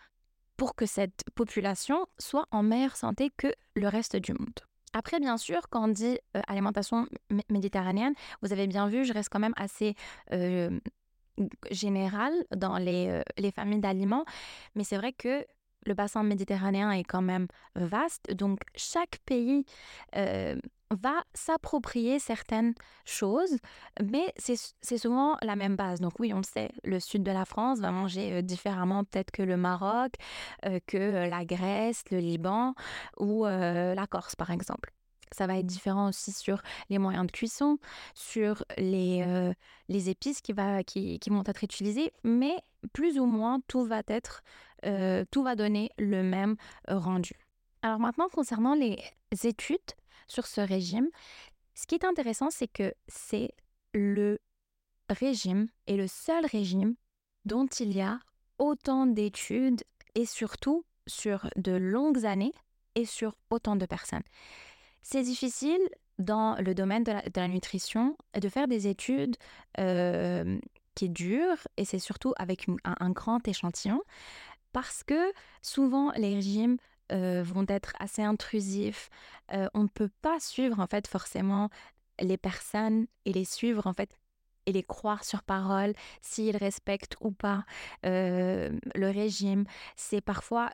pour 0.64 0.74
que 0.74 0.86
cette 0.86 1.24
population 1.34 2.06
soit 2.18 2.46
en 2.50 2.62
meilleure 2.62 2.96
santé 2.96 3.30
que 3.36 3.48
le 3.76 3.86
reste 3.86 4.16
du 4.16 4.32
monde. 4.32 4.60
Après, 4.94 5.20
bien 5.20 5.36
sûr, 5.36 5.68
quand 5.68 5.84
on 5.84 5.88
dit 5.88 6.18
euh, 6.34 6.40
alimentation 6.48 7.06
méditerranéenne, 7.50 8.14
vous 8.40 8.50
avez 8.50 8.66
bien 8.66 8.88
vu, 8.88 9.04
je 9.04 9.12
reste 9.12 9.28
quand 9.28 9.40
même 9.40 9.52
assez 9.58 9.94
euh, 10.32 10.70
générale 11.70 12.32
dans 12.56 12.80
euh, 12.80 13.20
les 13.36 13.50
familles 13.50 13.80
d'aliments, 13.80 14.24
mais 14.74 14.84
c'est 14.84 14.96
vrai 14.96 15.12
que 15.12 15.44
le 15.84 15.92
bassin 15.92 16.22
méditerranéen 16.22 16.90
est 16.92 17.04
quand 17.04 17.20
même 17.20 17.46
vaste, 17.74 18.32
donc 18.32 18.60
chaque 18.74 19.18
pays 19.26 19.66
va 20.90 21.24
s'approprier 21.34 22.18
certaines 22.18 22.74
choses, 23.04 23.56
mais 24.02 24.32
c'est 24.36 24.98
souvent 24.98 25.36
la 25.42 25.56
même 25.56 25.76
base. 25.76 26.00
Donc 26.00 26.18
oui, 26.18 26.32
on 26.32 26.38
le 26.38 26.44
sait, 26.44 26.70
le 26.84 27.00
sud 27.00 27.22
de 27.22 27.30
la 27.30 27.44
France 27.44 27.80
va 27.80 27.90
manger 27.90 28.42
différemment 28.42 29.04
peut-être 29.04 29.30
que 29.30 29.42
le 29.42 29.56
Maroc, 29.56 30.12
que 30.86 31.28
la 31.28 31.44
Grèce, 31.44 32.04
le 32.10 32.18
Liban 32.18 32.74
ou 33.18 33.44
la 33.44 34.06
Corse, 34.08 34.36
par 34.36 34.50
exemple. 34.50 34.92
Ça 35.32 35.46
va 35.48 35.58
être 35.58 35.66
différent 35.66 36.08
aussi 36.08 36.32
sur 36.32 36.62
les 36.90 36.98
moyens 36.98 37.26
de 37.26 37.32
cuisson, 37.32 37.78
sur 38.14 38.64
les, 38.76 39.52
les 39.88 40.10
épices 40.10 40.40
qui, 40.40 40.52
va, 40.52 40.84
qui, 40.84 41.18
qui, 41.18 41.30
vont 41.30 41.42
être 41.44 41.64
utilisées, 41.64 42.12
mais 42.22 42.56
plus 42.92 43.18
ou 43.18 43.26
moins 43.26 43.60
tout 43.66 43.84
va 43.84 44.02
être, 44.06 44.42
tout 45.30 45.42
va 45.42 45.56
donner 45.56 45.90
le 45.98 46.22
même 46.22 46.56
rendu. 46.86 47.34
Alors 47.82 47.98
maintenant, 47.98 48.28
concernant 48.28 48.74
les 48.74 48.98
études, 49.42 49.78
sur 50.28 50.46
ce 50.46 50.60
régime. 50.60 51.08
Ce 51.74 51.86
qui 51.86 51.94
est 51.94 52.04
intéressant, 52.04 52.50
c'est 52.50 52.68
que 52.68 52.94
c'est 53.08 53.52
le 53.92 54.38
régime 55.10 55.68
et 55.86 55.96
le 55.96 56.06
seul 56.06 56.46
régime 56.46 56.94
dont 57.44 57.66
il 57.66 57.92
y 57.92 58.00
a 58.00 58.18
autant 58.58 59.06
d'études 59.06 59.82
et 60.14 60.26
surtout 60.26 60.84
sur 61.06 61.48
de 61.56 61.72
longues 61.72 62.24
années 62.24 62.54
et 62.94 63.04
sur 63.04 63.34
autant 63.50 63.76
de 63.76 63.86
personnes. 63.86 64.22
C'est 65.02 65.22
difficile 65.22 65.80
dans 66.18 66.54
le 66.60 66.74
domaine 66.74 67.04
de 67.04 67.12
la, 67.34 67.48
nutrition 67.48 68.16
de 68.40 68.48
faire 68.48 68.68
des 68.68 68.86
études 68.86 69.36
euh, 69.78 70.58
qui 70.94 71.10
durent 71.10 71.66
et 71.76 71.84
c'est 71.84 71.98
surtout 71.98 72.32
avec 72.36 72.66
un, 72.84 73.10
grand 73.10 73.46
échantillon 73.48 74.00
parce 74.72 75.02
que 75.02 75.32
souvent 75.60 76.12
les 76.12 76.34
régimes 76.34 76.76
euh, 77.12 77.42
vont 77.44 77.66
être 77.68 77.92
assez 77.98 78.22
intrusifs. 78.22 79.10
Euh, 79.52 79.68
on 79.74 79.82
ne 79.82 79.88
peut 79.88 80.10
pas 80.22 80.40
suivre 80.40 80.80
en 80.80 80.86
fait 80.86 81.06
forcément 81.06 81.68
les 82.20 82.36
personnes 82.36 83.06
et 83.24 83.32
les 83.32 83.44
suivre 83.44 83.86
en 83.86 83.92
fait 83.92 84.10
et 84.66 84.72
les 84.72 84.82
croire 84.82 85.24
sur 85.24 85.42
parole 85.42 85.92
s'ils 86.22 86.56
respectent 86.56 87.16
ou 87.20 87.30
pas 87.30 87.64
euh, 88.06 88.70
le 88.94 89.10
régime. 89.10 89.64
C'est 89.96 90.20
parfois 90.20 90.70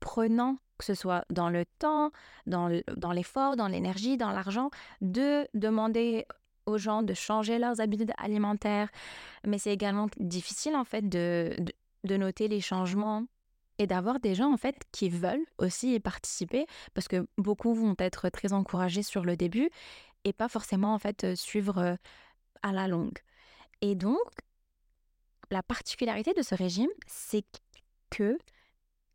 prenant, 0.00 0.58
que 0.78 0.84
ce 0.84 0.94
soit 0.94 1.24
dans 1.30 1.48
le 1.48 1.64
temps, 1.78 2.10
dans 2.46 2.68
l'effort, 3.12 3.56
dans 3.56 3.68
l'énergie, 3.68 4.16
dans 4.16 4.32
l'argent, 4.32 4.70
de 5.00 5.46
demander 5.54 6.26
aux 6.66 6.78
gens 6.78 7.02
de 7.02 7.14
changer 7.14 7.58
leurs 7.58 7.80
habitudes 7.80 8.12
alimentaires. 8.18 8.90
Mais 9.46 9.58
c'est 9.58 9.72
également 9.72 10.08
difficile 10.18 10.76
en 10.76 10.84
fait 10.84 11.08
de, 11.08 11.56
de 12.04 12.16
noter 12.16 12.48
les 12.48 12.60
changements 12.60 13.24
et 13.82 13.88
d'avoir 13.88 14.20
des 14.20 14.36
gens 14.36 14.52
en 14.52 14.56
fait 14.56 14.76
qui 14.92 15.08
veulent 15.08 15.44
aussi 15.58 15.94
y 15.94 15.98
participer 16.00 16.66
parce 16.94 17.08
que 17.08 17.26
beaucoup 17.36 17.74
vont 17.74 17.96
être 17.98 18.28
très 18.28 18.52
encouragés 18.52 19.02
sur 19.02 19.24
le 19.24 19.36
début 19.36 19.70
et 20.22 20.32
pas 20.32 20.48
forcément 20.48 20.94
en 20.94 21.00
fait 21.00 21.34
suivre 21.34 21.98
à 22.62 22.72
la 22.72 22.86
longue. 22.86 23.18
Et 23.80 23.96
donc 23.96 24.20
la 25.50 25.64
particularité 25.64 26.32
de 26.32 26.42
ce 26.42 26.54
régime, 26.54 26.90
c'est 27.08 27.44
que 28.10 28.38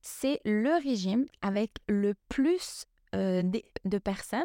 c'est 0.01 0.41
le 0.43 0.73
régime 0.83 1.27
avec 1.41 1.71
le 1.87 2.13
plus 2.27 2.85
de 3.13 3.97
personnes, 3.99 4.43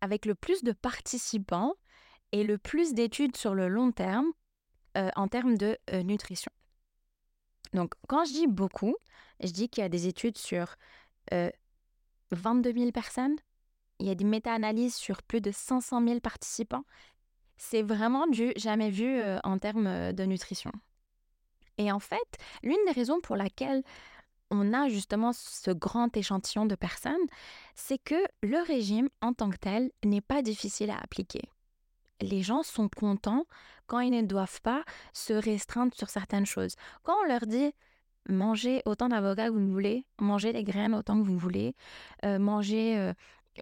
avec 0.00 0.26
le 0.26 0.34
plus 0.34 0.64
de 0.64 0.72
participants 0.72 1.74
et 2.32 2.42
le 2.42 2.58
plus 2.58 2.94
d'études 2.94 3.36
sur 3.36 3.54
le 3.54 3.68
long 3.68 3.92
terme 3.92 4.32
en 5.14 5.28
termes 5.28 5.56
de 5.56 5.78
nutrition. 6.02 6.50
Donc, 7.72 7.94
quand 8.08 8.24
je 8.24 8.32
dis 8.32 8.46
beaucoup, 8.46 8.94
je 9.40 9.50
dis 9.50 9.68
qu'il 9.68 9.82
y 9.82 9.84
a 9.84 9.88
des 9.88 10.06
études 10.06 10.38
sur 10.38 10.76
22 12.30 12.72
000 12.72 12.92
personnes, 12.92 13.36
il 13.98 14.06
y 14.06 14.10
a 14.10 14.14
des 14.14 14.24
méta-analyses 14.24 14.94
sur 14.94 15.22
plus 15.22 15.40
de 15.40 15.50
500 15.50 16.06
000 16.06 16.20
participants. 16.20 16.84
C'est 17.56 17.82
vraiment 17.82 18.26
du 18.26 18.52
jamais 18.56 18.90
vu 18.90 19.20
en 19.44 19.58
termes 19.58 20.12
de 20.12 20.24
nutrition. 20.24 20.72
Et 21.78 21.92
en 21.92 22.00
fait, 22.00 22.18
l'une 22.62 22.84
des 22.86 22.92
raisons 22.92 23.20
pour 23.20 23.36
laquelle 23.36 23.82
on 24.50 24.74
a 24.74 24.88
justement 24.88 25.32
ce 25.32 25.70
grand 25.70 26.14
échantillon 26.16 26.66
de 26.66 26.74
personnes, 26.74 27.14
c'est 27.74 27.98
que 27.98 28.22
le 28.42 28.58
régime 28.66 29.08
en 29.22 29.32
tant 29.32 29.48
que 29.48 29.56
tel 29.56 29.90
n'est 30.04 30.20
pas 30.20 30.42
difficile 30.42 30.90
à 30.90 30.98
appliquer. 30.98 31.42
Les 32.22 32.42
gens 32.42 32.62
sont 32.62 32.88
contents 32.88 33.46
quand 33.86 34.00
ils 34.00 34.10
ne 34.10 34.22
doivent 34.22 34.62
pas 34.62 34.84
se 35.12 35.32
restreindre 35.32 35.94
sur 35.94 36.08
certaines 36.08 36.46
choses. 36.46 36.74
Quand 37.02 37.14
on 37.22 37.28
leur 37.28 37.46
dit 37.46 37.72
mangez 38.28 38.82
autant 38.86 39.08
d'avocats 39.08 39.48
que 39.48 39.54
vous 39.54 39.70
voulez, 39.70 40.06
mangez 40.20 40.52
les 40.52 40.64
graines 40.64 40.94
autant 40.94 41.20
que 41.20 41.26
vous 41.26 41.38
voulez, 41.38 41.74
euh, 42.24 42.38
mangez, 42.38 42.96
euh, 42.96 43.12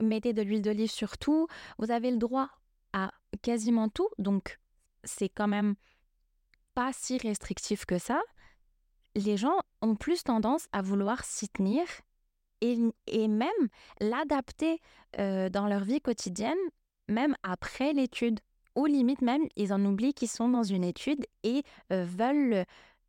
mettez 0.01 0.33
de 0.33 0.43
l'huile 0.43 0.63
d'olive 0.63 0.91
sur 0.91 1.19
tout, 1.19 1.47
vous 1.79 1.91
avez 1.91 2.11
le 2.11 2.19
droit 2.19 2.51
à 2.93 3.13
quasiment 3.43 3.89
tout, 3.89 4.09
donc 4.19 4.59
c'est 5.05 5.29
quand 5.29 5.49
même 5.49 5.75
pas 6.75 6.91
si 6.93 7.19
restrictif 7.19 7.87
que 7.87 7.99
ça. 7.99 8.21
Les 9.17 9.37
gens 9.37 9.59
ont 9.83 9.97
plus 9.97 10.23
tendance 10.23 10.69
à 10.73 10.83
vouloir 10.83 11.25
s'y 11.25 11.49
tenir 11.49 11.85
et, 12.61 12.79
et 13.07 13.29
même 13.29 13.49
l'adapter 14.01 14.81
euh, 15.19 15.49
dans 15.49 15.67
leur 15.67 15.85
vie 15.85 16.01
quotidienne, 16.01 16.59
même 17.09 17.35
après 17.43 17.93
l'étude. 17.93 18.41
Ou 18.77 18.87
limite 18.87 19.23
même, 19.23 19.47
ils 19.57 19.73
en 19.73 19.85
oublient 19.85 20.15
qu'ils 20.15 20.29
sont 20.29 20.49
dans 20.49 20.63
une 20.63 20.85
étude 20.85 21.27
et 21.43 21.63
veulent 21.91 22.65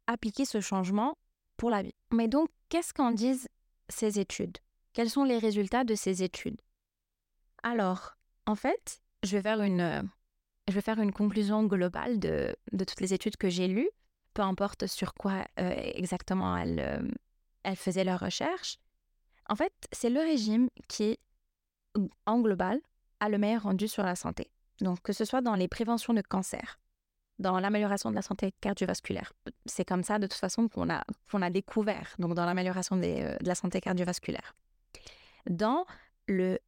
appliquer 0.08 0.46
ce 0.46 0.60
changement 0.60 1.18
pour 1.58 1.70
la 1.70 1.84
vie. 1.84 1.94
Mais 2.12 2.27
donc, 2.27 2.50
qu'est-ce 2.70 2.94
qu'en 2.94 3.12
disent 3.12 3.48
ces 3.89 4.20
études? 4.20 4.58
Quels 4.94 5.10
sont 5.10 5.24
les 5.24 5.38
résultats 5.38 5.84
de 5.84 5.96
ces 5.96 6.24
études? 6.24 6.60
Alors, 7.63 8.18
en 8.48 8.56
fait, 8.56 9.01
je 9.24 9.38
vais 9.38 9.44
faire 9.44 9.62
une, 9.62 10.10
je 10.68 10.74
vais 10.74 10.82
faire 10.82 11.00
une 11.00 11.13
conclusion 11.13 11.63
globale 11.63 12.20
de, 12.20 12.56
de 12.72 12.84
toutes 12.84 13.01
les 13.01 13.13
études 13.13 13.38
que 13.38 13.50
j'ai 13.50 13.68
lues, 13.68 13.89
peu 14.34 14.41
importe 14.41 14.88
sur 14.88 15.13
quoi 15.13 15.46
exactement 15.58 16.58
elles, 16.58 17.13
elles 17.63 17.75
faisaient 17.75 18.03
leurs 18.03 18.20
recherches. 18.20 18.80
En 19.48 19.56
fait, 19.56 19.74
c'est 19.91 20.10
le 20.10 20.20
régime 20.20 20.70
qui, 20.88 21.20
en 22.25 22.39
global, 22.39 22.80
a 23.20 23.30
le 23.30 23.38
meilleur 23.38 23.63
rendu 23.63 23.88
sur 23.88 24.03
la 24.03 24.15
santé. 24.15 24.50
Donc, 24.81 25.01
que 25.01 25.13
ce 25.13 25.25
soit 25.25 25.41
dans 25.41 25.55
les 25.55 25.67
préventions 25.67 26.13
de 26.13 26.21
cancer, 26.21 26.79
dans 27.39 27.59
l'amélioration 27.59 28.09
de 28.09 28.15
la 28.15 28.21
santé 28.21 28.53
cardiovasculaire. 28.61 29.33
C'est 29.65 29.85
comme 29.85 30.03
ça, 30.03 30.19
de 30.19 30.27
toute 30.27 30.39
façon, 30.39 30.67
qu'on 30.67 30.89
a, 30.89 31.03
a 31.33 31.50
découvert, 31.50 32.15
donc 32.19 32.33
dans 32.33 32.45
l'amélioration 32.45 32.97
euh, 32.97 33.38
de 33.38 33.47
la 33.47 33.55
santé 33.55 33.81
cardiovasculaire. 33.81 34.55
Dans 35.50 35.85
le 36.27 36.59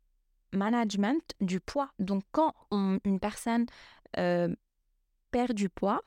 management 0.52 1.34
du 1.42 1.60
poids, 1.60 1.90
donc 2.00 2.24
quand 2.32 2.54
une 2.72 3.20
personne 3.20 3.66
euh, 4.18 4.54
perd 5.32 5.54
du 5.54 5.70
poids, 5.70 6.02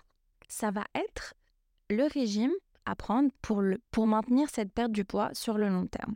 ça 0.48 0.70
va 0.70 0.84
être 0.94 1.34
le 1.90 2.04
régime 2.04 2.52
à 2.84 2.94
prendre 2.94 3.30
pour, 3.42 3.60
le, 3.60 3.78
pour 3.90 4.06
maintenir 4.06 4.48
cette 4.48 4.72
perte 4.72 4.92
du 4.92 5.04
poids 5.04 5.30
sur 5.32 5.58
le 5.58 5.68
long 5.68 5.86
terme. 5.86 6.14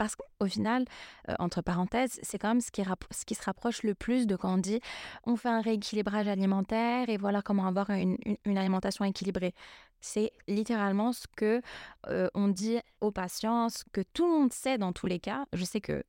Parce 0.00 0.16
qu'au 0.16 0.46
final, 0.46 0.86
euh, 1.28 1.34
entre 1.40 1.60
parenthèses, 1.60 2.18
c'est 2.22 2.38
quand 2.38 2.48
même 2.48 2.62
ce 2.62 2.70
qui, 2.70 3.34
se 3.34 3.42
rapproche 3.42 3.82
le 3.82 3.94
plus 3.94 4.26
de 4.26 4.34
quand 4.34 4.54
on 4.54 4.56
dit 4.56 4.80
on 5.24 5.36
fait 5.36 5.50
un 5.50 5.60
rééquilibrage 5.60 6.26
alimentaire 6.26 7.10
et 7.10 7.18
voilà 7.18 7.42
comment 7.42 7.66
avoir 7.66 7.90
une, 7.90 8.16
alimentation 8.46 9.04
équilibrée. 9.04 9.54
C'est 10.00 10.32
littéralement 10.48 11.12
ce 11.12 11.26
que 11.36 11.60
euh, 12.06 12.28
on 12.32 12.48
dit 12.48 12.78
aux 13.02 13.10
patients, 13.10 13.68
ce 13.68 13.84
que 13.92 14.00
tout 14.14 14.24
le 14.24 14.38
monde 14.38 14.54
sait 14.54 14.78
dans 14.78 14.94
tous 14.94 15.06
les 15.06 15.18
cas. 15.18 15.44
Je 15.52 15.66
sais 15.66 15.82
que 15.82 16.02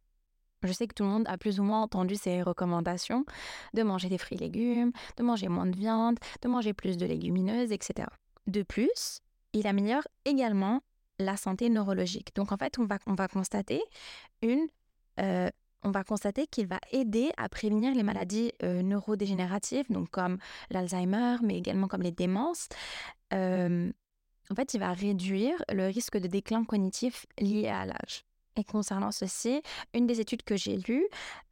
je 0.64 0.72
sais 0.72 0.88
que 0.88 0.94
tout 0.94 1.04
le 1.04 1.10
monde 1.10 1.26
a 1.28 1.38
plus 1.38 1.60
ou 1.60 1.64
moins 1.64 1.82
entendu 1.82 2.16
ces 2.16 2.44
recommandations 2.44 3.26
de 3.74 3.84
manger 3.84 4.08
des 4.08 4.18
fruits 4.18 4.38
et 4.38 4.40
légumes, 4.40 4.94
de 5.18 5.24
manger 5.24 5.50
moins 5.50 5.68
de 5.68 5.76
viande, 5.76 6.18
de 6.42 6.48
manger 6.48 6.72
plus 6.72 6.96
de 6.96 7.06
légumineuses, 7.06 7.74
etc. 7.74 8.08
De 8.48 8.64
plus, 8.64 9.20
il 9.52 9.68
améliore 9.68 10.08
également 10.24 10.82
la 11.22 11.38
santé 11.38 11.70
neurologique. 11.70 12.36
Donc 12.36 12.52
en 12.52 12.58
fait, 12.58 12.78
on 12.80 12.86
va, 12.86 12.98
on 13.08 13.16
va 13.16 13.28
constater 13.28 13.82
une... 14.42 14.68
Euh, 15.20 15.50
on 15.84 15.90
va 15.90 16.04
constater 16.04 16.46
qu'il 16.46 16.68
va 16.68 16.80
aider 16.92 17.32
à 17.38 17.50
prévenir 17.50 17.96
les 17.96 18.04
maladies 18.04 18.52
euh, 18.62 18.84
neurodégénératives, 18.84 19.86
donc 19.90 20.12
comme 20.12 20.38
l'Alzheimer, 20.70 21.38
mais 21.42 21.58
également 21.58 21.88
comme 21.88 22.04
les 22.04 22.12
démences. 22.12 22.70
Euh, 23.34 23.92
en 24.52 24.56
fait, 24.56 24.76
il 24.76 24.80
va 24.80 24.94
réduire 24.94 25.56
le 25.74 25.88
risque 25.88 26.20
de 26.20 26.28
déclin 26.28 26.66
cognitif 26.66 27.26
lié 27.40 27.68
à 27.68 27.88
l'âge. 27.88 28.26
Et 28.58 28.64
concernant 28.64 29.12
ceci, 29.12 29.64
une 29.96 30.06
des 30.06 30.20
études 30.20 30.44
que 30.44 30.56
j'ai 30.56 30.78
lues 30.78 31.08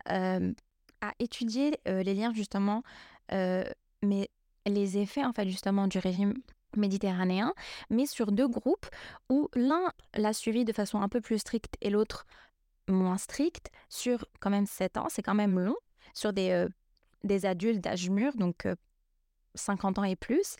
a 0.05 1.11
étudié 1.17 1.79
les 1.85 2.13
liens 2.13 2.33
justement, 2.33 2.83
mais 3.31 4.29
les 4.67 4.97
effets 4.97 5.23
en 5.23 5.33
fait 5.33 5.47
justement 5.47 5.88
du 5.88 5.97
régime 5.97 6.35
méditerranéen, 6.75 7.53
mais 7.89 8.05
sur 8.05 8.31
deux 8.31 8.47
groupes 8.47 8.88
où 9.29 9.49
l'un 9.55 9.91
l'a 10.15 10.33
suivi 10.33 10.65
de 10.65 10.73
façon 10.73 11.01
un 11.01 11.09
peu 11.09 11.21
plus 11.21 11.39
stricte 11.39 11.75
et 11.81 11.89
l'autre 11.89 12.25
moins 12.88 13.17
stricte, 13.17 13.71
sur 13.89 14.25
quand 14.39 14.49
même 14.49 14.65
7 14.65 14.97
ans, 14.97 15.07
c'est 15.09 15.21
quand 15.21 15.35
même 15.35 15.59
long, 15.59 15.75
sur 16.13 16.33
des, 16.33 16.51
euh, 16.51 16.67
des 17.23 17.45
adultes 17.45 17.81
d'âge 17.81 18.09
mûr, 18.09 18.35
donc 18.35 18.67
50 19.55 19.97
euh, 19.97 20.01
ans 20.01 20.03
et 20.05 20.15
plus, 20.15 20.55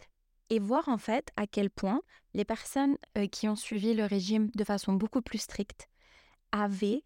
et 0.50 0.60
voir 0.60 0.90
en 0.90 0.98
fait 0.98 1.30
à 1.38 1.48
quel 1.48 1.70
point 1.70 2.02
les 2.34 2.46
personnes 2.46 2.98
euh, 3.18 3.28
qui 3.28 3.48
ont 3.48 3.56
suivi 3.56 3.94
le 3.94 4.06
régime 4.06 4.50
de 4.56 4.64
façon 4.64 4.94
beaucoup 4.94 5.22
plus 5.22 5.40
stricte 5.40 5.90
avaient 6.52 7.04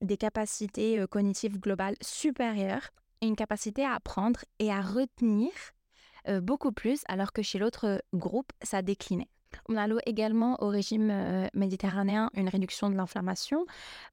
des 0.00 0.16
capacités 0.16 1.04
cognitives 1.10 1.58
globales 1.58 1.96
supérieures 2.00 2.88
et 3.20 3.26
une 3.26 3.36
capacité 3.36 3.84
à 3.84 3.92
apprendre 3.92 4.40
et 4.58 4.70
à 4.70 4.80
retenir 4.80 5.50
beaucoup 6.42 6.72
plus, 6.72 7.02
alors 7.08 7.32
que 7.32 7.42
chez 7.42 7.58
l'autre 7.58 8.02
groupe, 8.14 8.52
ça 8.62 8.82
déclinait. 8.82 9.28
On 9.68 9.76
alloue 9.76 9.98
également 10.06 10.62
au 10.62 10.68
régime 10.68 11.48
méditerranéen 11.54 12.30
une 12.34 12.48
réduction 12.48 12.90
de 12.90 12.96
l'inflammation 12.96 13.64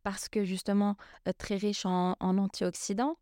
parce 0.03 0.29
que 0.29 0.45
justement 0.45 0.95
très 1.37 1.55
riche 1.55 1.85
en, 1.85 2.15
antioxydants, 2.19 3.17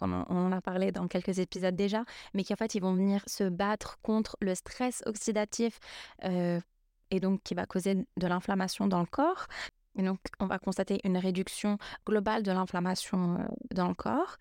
on 0.00 0.12
en 0.12 0.52
a 0.52 0.60
parlé 0.60 0.92
dans 0.92 1.08
quelques 1.08 1.40
épisodes 1.40 1.76
déjà, 1.76 2.04
mais 2.32 2.44
qui 2.44 2.52
en 2.52 2.56
fait 2.56 2.74
ils 2.74 2.80
vont 2.80 2.94
venir 2.94 3.22
se 3.26 3.44
battre 3.44 3.98
contre 4.02 4.36
le 4.40 4.54
stress 4.54 5.02
oxydatif 5.04 5.78
et 7.10 7.20
donc 7.20 7.42
qui 7.42 7.54
va 7.54 7.66
causer 7.66 7.94
de 7.94 8.26
l'inflammation 8.26 8.86
dans 8.86 9.00
le 9.00 9.06
corps. 9.06 9.46
Et 9.98 10.02
donc, 10.02 10.20
on 10.38 10.46
va 10.46 10.58
constater 10.58 11.00
une 11.04 11.18
réduction 11.18 11.76
globale 12.06 12.42
de 12.42 12.52
l'inflammation 12.52 13.38
dans 13.74 13.88
le 13.88 13.94
corps, 13.94 14.36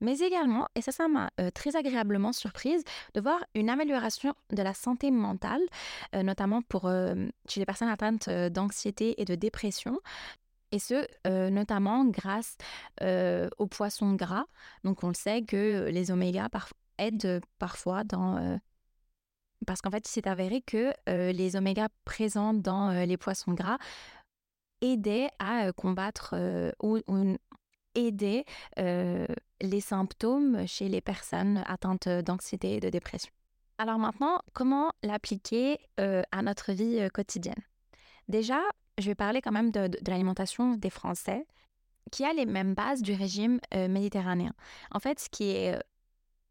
mais 0.00 0.18
également, 0.20 0.68
et 0.74 0.80
ça, 0.80 0.92
ça 0.92 1.08
m'a 1.08 1.30
très 1.54 1.76
agréablement 1.76 2.32
surprise, 2.32 2.84
de 3.14 3.20
voir 3.20 3.44
une 3.54 3.68
amélioration 3.68 4.34
de 4.50 4.62
la 4.62 4.74
santé 4.74 5.10
mentale, 5.10 5.60
notamment 6.14 6.62
pour 6.62 6.88
chez 7.48 7.60
les 7.60 7.66
personnes 7.66 7.88
atteintes 7.88 8.30
d'anxiété 8.30 9.20
et 9.20 9.24
de 9.24 9.34
dépression. 9.34 9.98
Et 10.70 10.78
ce, 10.78 11.04
notamment 11.50 12.04
grâce 12.04 12.56
aux 13.00 13.66
poissons 13.66 14.14
gras. 14.14 14.46
Donc, 14.84 15.02
on 15.04 15.08
le 15.08 15.14
sait 15.14 15.42
que 15.42 15.88
les 15.90 16.10
oméga 16.12 16.48
aident 16.98 17.40
parfois 17.58 18.04
dans 18.04 18.58
parce 19.64 19.80
qu'en 19.80 19.90
fait, 19.90 20.08
il 20.08 20.10
s'est 20.10 20.26
avéré 20.26 20.60
que 20.60 20.92
les 21.06 21.56
oméga 21.56 21.88
présents 22.04 22.52
dans 22.54 22.90
les 23.04 23.16
poissons 23.16 23.52
gras 23.52 23.78
aider 24.82 25.28
à 25.38 25.72
combattre 25.72 26.34
ou, 26.82 26.98
aider 27.94 28.44
les 28.76 29.80
symptômes 29.80 30.66
chez 30.66 30.88
les 30.88 31.00
personnes 31.00 31.62
atteintes 31.66 32.08
d'anxiété 32.08 32.76
et 32.76 32.80
de 32.80 32.90
dépression. 32.90 33.32
Alors 33.78 33.98
maintenant, 33.98 34.40
comment 34.52 34.92
l'appliquer 35.02 35.78
à 35.96 36.42
notre 36.42 36.72
vie 36.72 37.08
quotidienne? 37.14 37.62
Déjà, 38.28 38.60
je 38.98 39.06
vais 39.06 39.14
parler 39.14 39.40
quand 39.40 39.52
même 39.52 39.70
de, 39.70 39.90
l'alimentation 40.06 40.74
des 40.76 40.90
Français, 40.90 41.46
qui 42.10 42.24
a 42.24 42.32
les 42.32 42.46
mêmes 42.46 42.74
bases 42.74 43.02
du 43.02 43.14
régime 43.14 43.60
méditerranéen. 43.72 44.52
En 44.90 45.00
fait, 45.00 45.20
ce 45.20 45.28
qui 45.30 45.50
est 45.50 45.78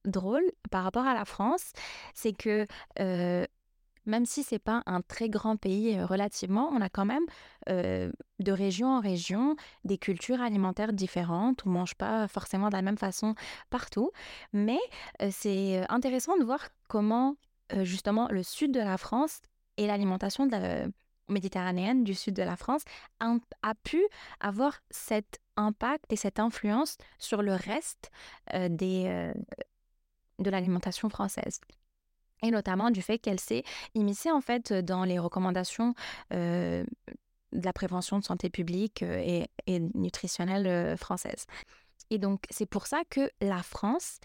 drôle 0.05 0.43
par 0.71 0.83
rapport 0.83 1.05
à 1.05 1.13
la 1.13 1.25
France, 1.25 1.73
c'est 2.13 2.33
que 2.33 2.65
même 4.05 4.25
si 4.25 4.43
c'est 4.43 4.59
pas 4.59 4.83
un 4.85 5.01
très 5.01 5.29
grand 5.29 5.57
pays 5.57 6.01
relativement, 6.01 6.69
on 6.71 6.81
a 6.81 6.89
quand 6.89 7.05
même 7.05 7.25
de 7.67 8.51
région 8.51 8.87
en 8.87 8.99
région 8.99 9.55
des 9.83 9.97
cultures 9.97 10.41
alimentaires 10.41 10.93
différentes. 10.93 11.65
On 11.65 11.69
mange 11.69 11.95
pas 11.95 12.27
forcément 12.27 12.69
de 12.69 12.75
la 12.75 12.81
même 12.81 12.97
façon 12.97 13.35
partout, 13.69 14.11
mais 14.53 14.79
c'est 15.29 15.85
intéressant 15.89 16.37
de 16.37 16.43
voir 16.43 16.69
comment 16.87 17.35
justement 17.83 18.27
le 18.29 18.43
sud 18.43 18.71
de 18.71 18.79
la 18.79 18.97
France 18.97 19.41
et 19.77 19.87
l'alimentation 19.87 20.47
méditerranéenne 21.29 22.03
du 22.03 22.13
sud 22.13 22.35
de 22.35 22.43
la 22.43 22.55
France 22.55 22.83
a, 23.19 23.75
pu 23.83 24.03
avoir 24.39 24.79
cet 24.89 25.39
impact 25.57 26.11
et 26.11 26.15
cette 26.15 26.39
influence 26.39 26.97
sur 27.17 27.41
le 27.41 27.53
reste 27.53 28.11
de 28.53 29.33
l'alimentation 30.39 31.09
française 31.09 31.59
et 32.41 32.51
notamment 32.51 32.91
du 32.91 33.01
fait 33.01 33.19
qu'elle 33.19 33.39
s'est 33.39 33.63
immiscée 33.95 34.31
en 34.31 34.41
fait 34.41 34.73
dans 34.73 35.03
les 35.03 35.19
recommandations 35.19 35.93
de 36.31 36.85
la 37.51 37.73
prévention 37.73 38.19
de 38.19 38.23
santé 38.23 38.49
publique 38.49 39.01
et, 39.03 39.49
nutritionnelle 39.67 40.97
française. 40.97 41.45
Et 42.09 42.17
donc 42.17 42.43
c'est 42.49 42.65
pour 42.65 42.87
ça 42.87 43.03
que 43.09 43.29
la 43.41 43.63
France, 43.63 44.19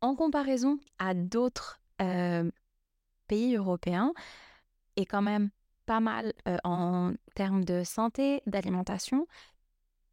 en 0.00 0.14
comparaison 0.16 0.78
à 0.98 1.14
d'autres 1.14 1.80
pays 3.28 3.56
européens, 3.56 4.12
est 4.96 5.06
quand 5.06 5.22
même 5.22 5.50
pas 5.86 6.00
mal 6.00 6.32
en 6.64 7.12
termes 7.34 7.64
de 7.64 7.82
santé, 7.84 8.42
d'alimentation. 8.46 9.26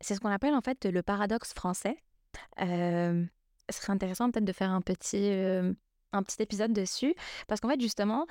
C'est 0.02 0.16
ce 0.16 0.20
qu'on 0.20 0.30
appelle 0.30 0.56
en 0.56 0.62
fait 0.62 0.86
le 0.86 1.02
paradoxe 1.04 1.54
français. 1.54 1.98
ce 2.60 3.28
serait 3.72 3.94
intéressant 3.94 4.32
peut-être 4.32 4.46
de 4.46 4.54
faire 4.54 4.72
un 4.72 4.82
petit 4.82 5.32
un 6.14 6.24
petit 6.24 6.42
épisode 6.42 6.74
dessus 6.74 7.14
parce 7.48 7.62
qu'en 7.62 7.70
fait 7.70 7.80
justement 7.82 8.26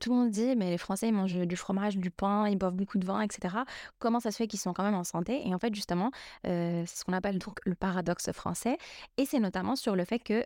tout 0.00 0.10
le 0.10 0.16
monde 0.16 0.30
dit 0.30 0.56
mais 0.56 0.70
les 0.70 0.78
Français 0.78 1.08
ils 1.08 1.12
mangent 1.12 1.34
du 1.34 1.56
fromage, 1.56 1.96
du 1.96 2.10
pain, 2.10 2.48
ils 2.48 2.56
boivent 2.56 2.74
beaucoup 2.74 2.98
de 2.98 3.06
vin, 3.06 3.20
etc. 3.20 3.54
Comment 3.98 4.20
ça 4.20 4.30
se 4.30 4.36
fait 4.36 4.46
qu'ils 4.46 4.60
sont 4.60 4.72
quand 4.72 4.82
même 4.82 4.94
en 4.94 5.04
santé? 5.04 5.46
Et 5.46 5.54
en 5.54 5.58
fait 5.58 5.74
justement 5.74 6.10
c'est 6.44 6.84
ce 6.86 7.04
qu'on 7.04 7.12
appelle 7.12 7.38
donc 7.38 7.58
le 7.64 7.74
paradoxe 7.74 8.32
français 8.32 8.78
et 9.16 9.26
c'est 9.26 9.40
notamment 9.40 9.76
sur 9.76 9.96
le 9.96 10.04
fait 10.04 10.18
que 10.18 10.44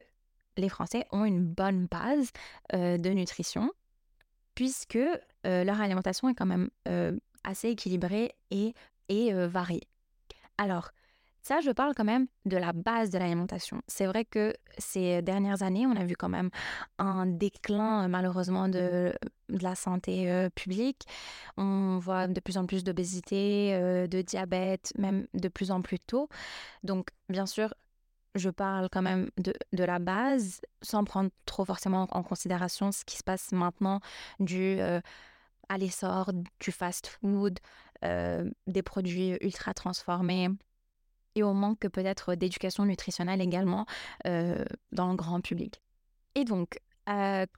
les 0.56 0.68
Français 0.68 1.06
ont 1.10 1.24
une 1.24 1.44
bonne 1.44 1.86
base 1.86 2.30
de 2.72 3.08
nutrition 3.10 3.72
puisque 4.54 4.98
leur 5.44 5.80
alimentation 5.80 6.28
est 6.28 6.34
quand 6.34 6.46
même 6.46 6.70
assez 7.44 7.68
équilibrée 7.68 8.34
et, 8.50 8.74
et 9.08 9.32
variée. 9.32 9.88
Alors 10.58 10.90
ça, 11.44 11.60
je 11.60 11.70
parle 11.70 11.94
quand 11.94 12.04
même 12.04 12.26
de 12.46 12.56
la 12.56 12.72
base 12.72 13.10
de 13.10 13.18
l'alimentation. 13.18 13.82
C'est 13.86 14.06
vrai 14.06 14.24
que 14.24 14.54
ces 14.78 15.20
dernières 15.20 15.62
années, 15.62 15.86
on 15.86 15.94
a 15.94 16.02
vu 16.02 16.16
quand 16.16 16.30
même 16.30 16.48
un 16.98 17.26
déclin 17.26 18.08
malheureusement 18.08 18.66
de, 18.70 19.12
la 19.50 19.74
santé 19.74 20.48
publique. 20.54 21.02
On 21.58 21.98
voit 21.98 22.28
de 22.28 22.40
plus 22.40 22.56
en 22.56 22.64
plus 22.64 22.82
d'obésité, 22.82 23.78
de 24.08 24.22
diabète, 24.22 24.94
même 24.96 25.26
de 25.34 25.48
plus 25.48 25.70
en 25.70 25.82
plus 25.82 25.98
tôt. 25.98 26.30
Donc, 26.82 27.10
bien 27.28 27.44
sûr, 27.44 27.74
je 28.34 28.48
parle 28.48 28.88
quand 28.90 29.02
même 29.02 29.28
de, 29.36 29.52
de, 29.74 29.84
la 29.84 29.98
base, 29.98 30.62
sans 30.80 31.04
prendre 31.04 31.28
trop 31.44 31.66
forcément 31.66 32.08
en 32.10 32.22
considération 32.22 32.90
ce 32.90 33.04
qui 33.04 33.18
se 33.18 33.22
passe 33.22 33.52
maintenant 33.52 34.00
du, 34.40 34.78
à 34.80 35.78
l'essor 35.78 36.32
du 36.32 36.72
fast-food, 36.72 37.60
des 38.02 38.82
produits 38.82 39.36
ultra 39.42 39.74
transformés 39.74 40.48
et 41.34 41.42
au 41.42 41.52
manque 41.52 41.80
peut-être 41.80 42.34
d'éducation 42.34 42.84
nutritionnelle 42.84 43.40
également 43.40 43.86
dans 44.24 45.08
le 45.08 45.16
grand 45.16 45.40
public. 45.40 45.80
Et 46.34 46.44
donc, 46.44 46.78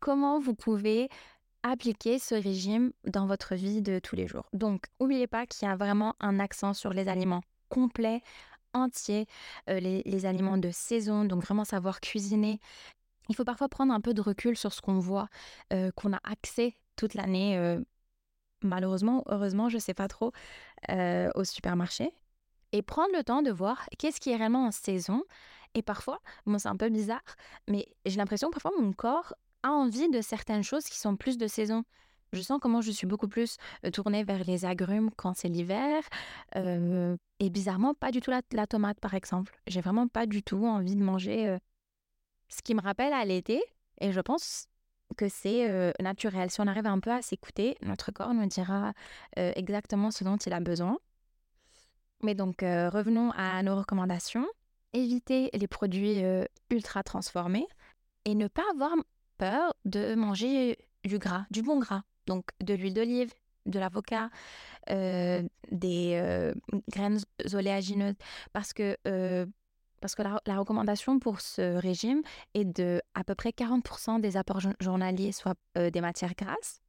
comment 0.01 0.39
vous 0.39 0.55
pouvez 0.55 1.09
appliquer 1.63 2.19
ce 2.19 2.35
régime 2.35 2.93
dans 3.05 3.27
votre 3.27 3.55
vie 3.55 3.83
de 3.83 3.99
tous 3.99 4.17
les 4.17 4.27
jours? 4.27 4.49
Donc, 4.53 4.85
n'oubliez 5.01 5.27
pas 5.27 5.47
qu'il 5.47 5.67
y 5.67 5.71
a 5.71 5.77
vraiment 5.77 6.15
un 6.21 6.39
accent 6.39 6.75
sur 6.75 6.93
les 6.93 7.09
aliments 7.09 7.43
complets, 7.69 8.23
entiers, 8.73 9.27
les, 9.67 10.27
aliments 10.27 10.59
de 10.59 10.71
saison, 10.71 11.25
donc 11.25 11.43
vraiment 11.43 11.65
savoir 11.65 12.01
cuisiner. 12.01 12.61
Il 13.29 13.35
faut 13.35 13.45
parfois 13.45 13.69
prendre 13.69 13.93
un 13.93 14.01
peu 14.01 14.15
de 14.15 14.21
recul 14.21 14.57
sur 14.57 14.73
ce 14.73 14.81
qu'on 14.81 14.99
voit, 14.99 15.29
qu'on 15.71 16.13
a 16.13 16.21
accès 16.25 16.75
toute 16.95 17.15
l'année, 17.15 17.79
malheureusement, 18.63 19.25
heureusement, 19.27 19.69
je 19.69 19.77
ne 19.77 19.81
sais 19.81 19.95
pas 19.95 20.09
trop, 20.09 20.33
au 20.89 21.45
supermarché 21.45 22.13
et 22.73 22.83
prendre 22.83 23.15
le 23.15 23.25
temps 23.25 23.43
de 23.43 23.51
voir 23.51 23.89
qu'est-ce 23.99 24.21
qui 24.21 24.31
est 24.31 24.37
réellement 24.37 24.67
en 24.67 24.71
saison. 24.71 25.23
Et 25.75 25.83
parfois, 25.83 26.21
bon, 26.47 26.59
c'est 26.59 26.69
un 26.69 26.77
peu 26.77 26.89
bizarre, 26.89 27.37
mais 27.69 27.87
j'ai 28.07 28.17
l'impression 28.17 28.49
que 28.49 28.59
parfois 28.59 28.73
mon 28.81 28.93
corps 28.93 29.35
a 29.63 29.71
envie 29.71 30.09
de 30.09 30.21
certaines 30.21 30.63
choses 30.63 30.85
qui 30.85 30.99
sont 30.99 31.17
plus 31.17 31.39
de 31.39 31.47
saison. 31.47 31.85
Je 32.33 32.41
sens 32.41 32.59
comment 32.61 32.81
je 32.81 32.91
suis 32.91 33.07
beaucoup 33.07 33.29
plus 33.29 33.57
tournée 33.93 34.25
vers 34.25 34.45
les 34.45 34.65
agrumes 34.65 35.11
quand 35.17 35.35
c'est 35.35 35.49
l'hiver. 35.49 36.03
et 36.55 37.51
bizarrement, 37.51 37.95
pas 37.95 38.11
du 38.11 38.21
tout 38.21 38.31
la, 38.31 38.67
tomate, 38.67 39.01
par 39.01 39.15
exemple. 39.15 39.59
J'ai 39.67 39.81
vraiment 39.81 40.09
pas 40.09 40.27
du 40.27 40.43
tout 40.43 40.65
envie 40.67 40.97
de 40.97 41.03
manger 41.03 41.57
ce 42.49 42.63
qui 42.63 42.75
me 42.75 42.81
rappelle 42.81 43.13
à 43.13 43.25
l'été. 43.25 43.63
Et 44.01 44.13
je 44.13 44.21
pense 44.21 44.69
que 45.17 45.29
c'est 45.29 45.95
naturel. 46.01 46.51
Si 46.51 46.61
on 46.61 46.67
arrive 46.67 46.87
un 46.87 47.01
peu 47.01 47.11
à 47.11 47.23
s'écouter, 47.23 47.77
notre 47.83 48.13
corps 48.13 48.35
nous 48.35 48.47
dira 48.47 48.93
exactement 49.37 50.11
ce 50.11 50.25
dont 50.25 50.37
il 50.37 50.53
a 50.53 50.61
besoin. 50.61 50.99
Mais 52.27 52.35
donc, 52.35 52.65
euh, 52.65 52.91
revenons 52.91 53.31
à 53.37 53.63
nos 53.63 53.77
recommandations. 53.77 54.49
Éviter 54.93 55.49
les 55.55 55.69
produits 55.69 56.25
euh, 56.25 56.45
ultra 56.71 57.05
transformés 57.05 57.69
et 58.25 58.35
ne 58.35 58.49
pas 58.49 58.65
avoir 58.73 58.91
peur 59.39 59.73
de 59.85 60.17
manger 60.17 60.77
du 61.05 61.21
gras, 61.21 61.47
du 61.53 61.63
bon 61.63 61.79
gras. 61.79 62.03
Donc, 62.27 62.47
de 62.61 62.75
l'huile 62.75 62.95
d'olive, 62.95 63.33
de 63.67 63.79
l'avocat, 63.79 64.31
euh, 64.91 65.45
des 65.71 66.53
graines 66.91 67.21
oléagineuses. 67.55 68.17
Parce 68.53 68.73
que, 68.73 68.97
parce 70.01 70.17
que 70.17 70.23
la, 70.23 70.41
la, 70.47 70.59
recommandation 70.59 71.21
pour 71.21 71.41
ce 71.41 71.77
régime 71.77 72.23
est 72.55 72.65
de 72.65 73.01
à 73.15 73.23
peu 73.23 73.37
près 73.37 73.51
40% 73.51 74.21
des 74.21 74.37
apports 74.37 74.61
journaliers, 74.81 75.31
soit 75.31 75.55
des 75.77 76.01
matières 76.01 76.35
grasses. 76.35 76.81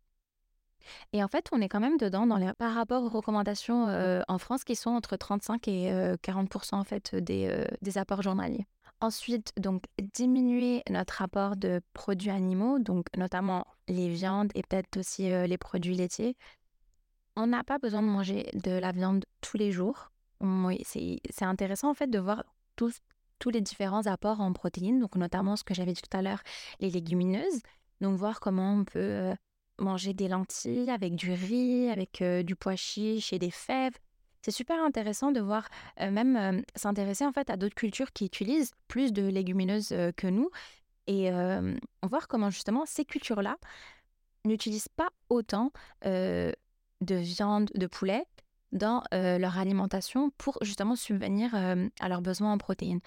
Et 1.14 1.24
en 1.24 1.28
fait, 1.28 1.48
on 1.52 1.62
est 1.62 1.70
quand 1.70 1.80
même 1.80 1.98
dedans 1.98 2.28
dans 2.28 2.38
les... 2.38 2.52
par 2.54 2.74
rapport 2.74 3.04
aux 3.04 3.10
recommandations 3.10 3.88
euh, 3.88 4.22
en 4.28 4.38
France 4.38 4.64
qui 4.64 4.76
sont 4.76 4.92
entre 4.92 5.16
35 5.16 5.68
et 5.68 6.16
40 6.22 6.56
euh, 6.56 6.60
en 6.72 6.84
fait 6.84 7.16
des, 7.16 7.48
euh, 7.50 7.66
des 7.82 7.98
apports 7.98 8.22
journaliers. 8.22 8.66
Ensuite, 9.00 9.54
donc 9.58 9.84
diminuer 10.16 10.82
notre 10.90 11.22
apport 11.22 11.56
de 11.56 11.82
produits 11.94 12.32
animaux, 12.32 12.80
donc 12.80 13.06
notamment 13.16 13.66
les 13.88 14.10
viandes 14.10 14.52
et 14.56 14.64
peut-être 14.64 14.98
aussi 14.98 15.30
les 15.30 15.58
produits 15.60 15.94
laitiers. 15.94 16.36
On 17.36 17.46
n'a 17.46 17.64
pas 17.64 17.78
besoin 17.78 18.02
de 18.02 18.08
manger 18.08 18.50
de 18.56 18.72
la 18.72 18.92
viande 18.92 19.24
tous 19.42 19.58
les 19.58 19.72
jours. 19.72 20.10
Oui, 20.42 20.82
c'est 20.84 21.20
c'est 21.30 21.46
intéressant 21.46 21.92
en 21.92 21.94
fait 21.94 22.10
de 22.10 22.18
voir 22.18 22.44
tous 22.76 22.98
tous 23.40 23.50
les 23.50 23.62
différents 23.62 24.06
apports 24.08 24.42
en 24.42 24.54
protéines, 24.54 25.00
donc 25.00 25.16
notamment 25.16 25.56
ce 25.56 25.64
que 25.64 25.74
j'avais 25.74 25.94
dit 25.94 26.02
tout 26.02 26.18
à 26.18 26.22
l'heure, 26.22 26.42
les 26.80 26.90
légumineuses. 26.90 27.62
Donc 28.02 28.18
voir 28.18 28.40
comment 28.40 28.74
on 28.74 28.84
peut 28.84 29.00
euh, 29.00 29.36
manger 29.80 30.14
des 30.14 30.28
lentilles 30.28 30.90
avec 30.90 31.16
du 31.16 31.32
riz, 31.32 31.90
avec 31.90 32.24
du 32.46 32.56
pois 32.56 32.76
chiche 32.76 33.34
et 33.34 33.40
des 33.40 33.52
fèves. 33.52 33.98
C'est 34.42 34.52
super 34.52 34.82
intéressant 34.82 35.32
de 35.32 35.42
voir, 35.42 35.68
même 36.00 36.64
s'intéresser 36.76 37.26
en 37.26 37.34
fait 37.34 37.50
à 37.50 37.58
d'autres 37.58 37.76
cultures 37.76 38.14
qui 38.14 38.26
utilisent 38.26 38.72
plus 38.88 39.12
de 39.12 39.28
légumineuses 39.28 39.90
que 40.16 40.28
nous 40.28 40.50
et 41.08 41.30
voir 42.04 42.28
comment 42.28 42.50
justement 42.50 42.86
ces 42.86 43.04
cultures-là 43.04 43.58
n'utilisent 44.46 44.88
pas 44.88 45.10
autant 45.30 45.72
de 46.04 46.56
viande, 47.02 47.70
de 47.76 47.88
poulet 47.88 48.24
dans 48.72 49.04
leur 49.12 49.58
alimentation 49.58 50.30
pour 50.38 50.58
justement 50.62 50.96
subvenir 50.96 51.54
à 51.56 52.10
leurs 52.10 52.22
besoins 52.22 52.54
en 52.54 52.58
protéines. 52.58 53.02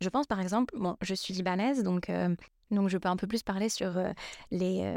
Je 0.00 0.08
pense 0.08 0.26
par 0.26 0.40
exemple, 0.40 0.78
bon, 0.78 0.96
je 1.00 1.14
suis 1.14 1.34
libanaise, 1.34 1.82
donc, 1.82 2.10
donc 2.70 2.88
je 2.88 2.98
peux 2.98 3.08
un 3.08 3.16
peu 3.16 3.26
plus 3.26 3.42
parler 3.42 3.68
sur 3.68 4.00
les 4.52 4.94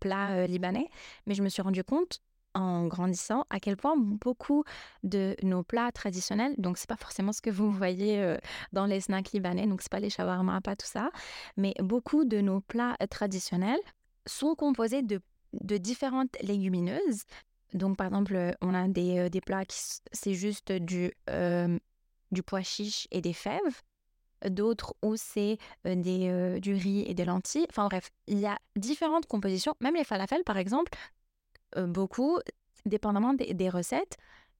plats 0.00 0.46
libanais, 0.46 0.88
mais 1.26 1.34
je 1.34 1.42
me 1.42 1.48
suis 1.48 1.62
rendu 1.62 1.84
compte 1.84 2.20
en 2.54 2.86
grandissant 2.86 3.44
à 3.50 3.60
quel 3.60 3.76
point 3.76 3.94
beaucoup 3.96 4.64
de 5.04 5.36
nos 5.42 5.62
plats 5.62 5.92
traditionnels, 5.92 6.54
donc 6.58 6.78
c'est 6.78 6.88
pas 6.88 6.96
forcément 6.96 7.32
ce 7.32 7.40
que 7.40 7.50
vous 7.50 7.70
voyez 7.82 8.36
dans 8.72 8.86
les 8.86 9.00
snacks 9.00 9.32
libanais, 9.32 9.66
donc 9.66 9.82
c'est 9.82 9.92
pas 9.92 10.00
les 10.00 10.10
shawarma, 10.10 10.60
pas 10.60 10.74
tout 10.74 10.86
ça, 10.86 11.10
mais 11.56 11.74
beaucoup 11.78 12.24
de 12.24 12.40
nos 12.40 12.60
plats 12.60 12.96
traditionnels 13.08 13.78
sont 14.26 14.54
composés 14.54 15.02
de, 15.02 15.20
de 15.52 15.76
différentes 15.76 16.36
légumineuses. 16.42 17.22
Donc 17.72 17.96
par 17.96 18.08
exemple, 18.08 18.56
on 18.60 18.74
a 18.74 18.88
des, 18.88 19.30
des 19.30 19.40
plats 19.40 19.64
qui 19.64 19.78
c'est 20.12 20.34
juste 20.34 20.72
du, 20.72 21.12
euh, 21.28 21.78
du 22.32 22.42
pois 22.42 22.62
chiche 22.62 23.06
et 23.10 23.20
des 23.20 23.32
fèves 23.32 23.82
d'autres 24.48 24.94
où 25.02 25.16
c'est 25.16 25.58
des, 25.84 26.58
du 26.60 26.74
riz 26.74 27.04
et 27.06 27.14
des 27.14 27.24
lentilles. 27.24 27.66
Enfin 27.70 27.86
bref, 27.86 28.10
il 28.26 28.38
y 28.38 28.46
a 28.46 28.58
différentes 28.76 29.26
compositions. 29.26 29.74
Même 29.80 29.94
les 29.94 30.04
falafels, 30.04 30.44
par 30.44 30.56
exemple, 30.56 30.92
beaucoup, 31.76 32.38
dépendamment 32.86 33.34
des, 33.34 33.68
recettes, 33.68 34.16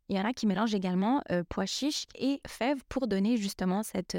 il 0.09 0.17
y 0.17 0.21
en 0.21 0.25
a 0.25 0.33
qui 0.33 0.47
mélangent 0.47 0.75
également 0.75 1.23
pois 1.49 1.67
chiches 1.67 2.07
et 2.15 2.41
fèves 2.47 2.83
pour 2.89 3.07
donner 3.07 3.37
justement 3.37 3.83
cette, 3.83 4.19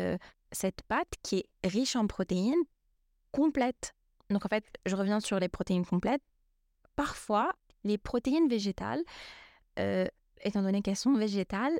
cette 0.51 0.81
pâte 0.83 1.13
qui 1.23 1.37
est 1.37 1.67
riche 1.67 1.95
en 1.95 2.07
protéines 2.07 2.63
complètes. 3.31 3.93
Donc 4.29 4.45
en 4.45 4.49
fait, 4.49 4.65
je 4.85 4.95
reviens 4.95 5.19
sur 5.19 5.39
les 5.39 5.49
protéines 5.49 5.85
complètes. 5.85 6.23
Parfois, 6.95 7.53
les 7.83 7.97
protéines 7.97 8.47
végétales, 8.47 9.03
étant 9.77 10.61
donné 10.61 10.81
qu'elles 10.81 10.95
sont 10.95 11.13
végétales, 11.13 11.79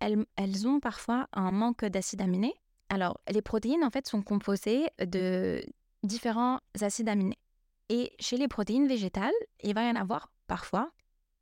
elles, 0.00 0.24
elles 0.36 0.66
ont 0.66 0.80
parfois 0.80 1.28
un 1.32 1.50
manque 1.50 1.84
d'acides 1.84 2.22
aminés. 2.22 2.54
Alors, 2.88 3.20
les 3.30 3.42
protéines, 3.42 3.84
en 3.84 3.90
fait, 3.90 4.06
sont 4.06 4.22
composées 4.22 4.88
de 4.98 5.62
différents 6.02 6.60
acides 6.80 7.08
aminés. 7.08 7.38
Et 7.88 8.12
chez 8.18 8.36
les 8.36 8.48
protéines 8.48 8.86
végétales, 8.86 9.32
il 9.62 9.74
va 9.74 9.84
y 9.84 9.90
en 9.90 9.96
avoir 9.96 10.30
parfois 10.46 10.90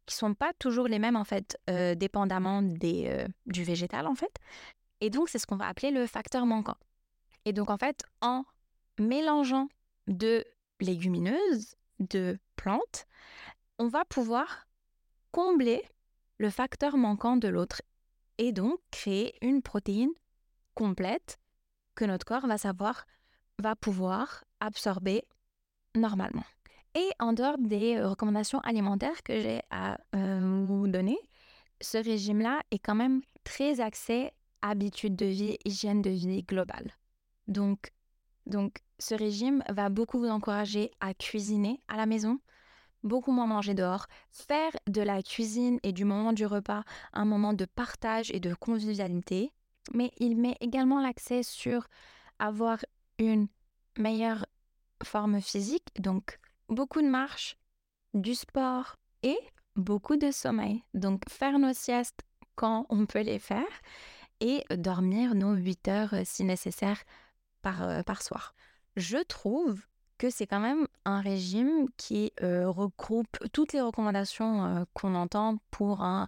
qui 0.06 0.14
sont 0.14 0.34
pas 0.34 0.52
toujours 0.58 0.86
les 0.86 1.00
mêmes, 1.00 1.16
en 1.16 1.24
fait, 1.24 1.58
euh, 1.68 1.94
dépendamment 1.94 2.62
des, 2.62 3.06
euh, 3.08 3.26
du 3.46 3.64
végétal, 3.64 4.06
en 4.06 4.14
fait. 4.14 4.36
Et 5.00 5.10
donc, 5.10 5.28
c'est 5.28 5.38
ce 5.38 5.46
qu'on 5.46 5.56
va 5.56 5.66
appeler 5.66 5.90
le 5.90 6.06
facteur 6.06 6.46
manquant. 6.46 6.76
Et 7.44 7.52
donc, 7.52 7.70
en 7.70 7.76
fait, 7.76 8.04
en 8.20 8.44
mélangeant 8.98 9.68
de 10.06 10.44
légumineuses, 10.80 11.74
de 11.98 12.38
plantes, 12.56 13.06
on 13.78 13.88
va 13.88 14.04
pouvoir 14.04 14.66
combler 15.32 15.82
le 16.38 16.50
facteur 16.50 16.96
manquant 16.96 17.36
de 17.36 17.48
l'autre 17.48 17.82
et 18.38 18.52
donc 18.52 18.78
créer 18.90 19.36
une 19.42 19.62
protéine 19.62 20.12
complète 20.76 21.40
que 21.96 22.04
notre 22.04 22.24
corps 22.24 22.46
va 22.46 22.58
savoir, 22.58 23.06
va 23.58 23.74
pouvoir 23.74 24.44
absorber 24.60 25.24
normalement. 25.96 26.44
Et 26.94 27.10
en 27.18 27.32
dehors 27.32 27.58
des 27.58 27.96
euh, 27.96 28.08
recommandations 28.08 28.60
alimentaires 28.60 29.22
que 29.24 29.40
j'ai 29.40 29.62
à 29.70 29.98
euh, 30.14 30.64
vous 30.64 30.86
donner, 30.86 31.18
ce 31.80 31.98
régime-là 31.98 32.60
est 32.70 32.78
quand 32.78 32.94
même 32.94 33.22
très 33.42 33.80
axé 33.80 34.30
habitude 34.62 35.16
de 35.16 35.26
vie, 35.26 35.58
hygiène 35.64 36.02
de 36.02 36.10
vie 36.10 36.42
globale. 36.42 36.92
Donc, 37.48 37.92
donc, 38.46 38.78
ce 38.98 39.14
régime 39.14 39.62
va 39.68 39.88
beaucoup 39.88 40.18
vous 40.18 40.28
encourager 40.28 40.90
à 41.00 41.14
cuisiner 41.14 41.80
à 41.88 41.96
la 41.96 42.06
maison, 42.06 42.38
beaucoup 43.02 43.32
moins 43.32 43.46
manger 43.46 43.74
dehors, 43.74 44.06
faire 44.30 44.72
de 44.86 45.02
la 45.02 45.22
cuisine 45.22 45.78
et 45.82 45.92
du 45.92 46.04
moment 46.04 46.32
du 46.32 46.46
repas 46.46 46.82
un 47.12 47.24
moment 47.24 47.52
de 47.52 47.64
partage 47.64 48.30
et 48.30 48.40
de 48.40 48.54
convivialité, 48.54 49.52
mais 49.94 50.10
il 50.18 50.36
met 50.36 50.56
également 50.60 51.00
l'accès 51.00 51.42
sur 51.42 51.86
avoir 52.38 52.78
une 53.18 53.48
meilleure 53.98 54.46
forme 55.02 55.40
physique, 55.40 55.88
donc 55.98 56.38
beaucoup 56.68 57.00
de 57.02 57.08
marche, 57.08 57.56
du 58.14 58.34
sport 58.34 58.96
et 59.22 59.38
beaucoup 59.74 60.16
de 60.16 60.30
sommeil. 60.30 60.82
Donc 60.94 61.22
faire 61.28 61.58
nos 61.58 61.72
siestes 61.72 62.20
quand 62.54 62.86
on 62.88 63.06
peut 63.06 63.20
les 63.20 63.38
faire 63.38 63.64
et 64.40 64.64
dormir 64.76 65.34
nos 65.34 65.54
8 65.54 65.88
heures 65.88 66.14
euh, 66.14 66.22
si 66.24 66.44
nécessaire 66.44 66.98
par, 67.62 67.82
euh, 67.82 68.02
par 68.02 68.22
soir. 68.22 68.54
Je 68.96 69.18
trouve 69.18 69.80
que 70.18 70.30
c'est 70.30 70.46
quand 70.46 70.60
même 70.60 70.86
un 71.04 71.20
régime 71.20 71.86
qui 71.98 72.32
euh, 72.42 72.68
regroupe 72.70 73.36
toutes 73.52 73.74
les 73.74 73.82
recommandations 73.82 74.86
qu'on 74.94 75.14
entend 75.14 75.58
pour 75.70 76.02
un- 76.02 76.26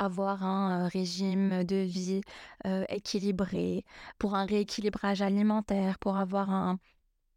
avoir 0.00 0.42
un 0.42 0.86
euh, 0.86 0.88
régime 0.88 1.62
de 1.62 1.76
vie 1.76 2.22
euh, 2.66 2.84
équilibré, 2.88 3.84
pour 4.18 4.34
un 4.34 4.46
rééquilibrage 4.46 5.22
alimentaire, 5.22 5.98
pour 5.98 6.16
avoir 6.16 6.50
un- 6.50 6.78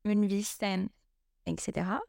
une 0.05 0.25
vie 0.25 0.43
saine, 0.43 0.89
etc. 1.45 1.99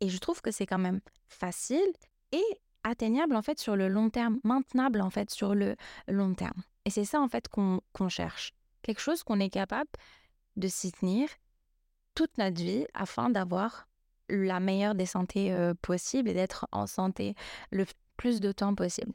Et 0.00 0.08
je 0.08 0.18
trouve 0.18 0.40
que 0.40 0.50
c'est 0.50 0.66
quand 0.66 0.78
même 0.78 1.00
facile 1.28 1.92
et 2.32 2.42
atteignable 2.84 3.36
en 3.36 3.42
fait 3.42 3.58
sur 3.58 3.76
le 3.76 3.88
long 3.88 4.08
terme, 4.10 4.38
maintenable 4.44 5.02
en 5.02 5.10
fait 5.10 5.30
sur 5.30 5.54
le 5.54 5.76
long 6.08 6.34
terme. 6.34 6.62
Et 6.86 6.90
c'est 6.90 7.04
ça 7.04 7.20
en 7.20 7.28
fait 7.28 7.48
qu'on 7.48 8.08
cherche. 8.08 8.54
Quelque 8.82 9.00
chose 9.00 9.22
qu'on 9.22 9.40
est 9.40 9.50
capable 9.50 9.90
de 10.56 10.68
s'y 10.68 10.92
tenir 10.92 11.28
toute 12.14 12.38
notre 12.38 12.62
vie 12.62 12.86
afin 12.94 13.28
d'avoir 13.28 13.88
la 14.28 14.60
meilleure 14.60 14.94
des 14.94 15.06
santé 15.06 15.52
euh, 15.52 15.74
possibles 15.82 16.28
et 16.28 16.34
d'être 16.34 16.66
en 16.72 16.86
santé 16.86 17.34
le 17.70 17.84
plus 18.16 18.40
de 18.40 18.52
temps 18.52 18.74
possible. 18.74 19.12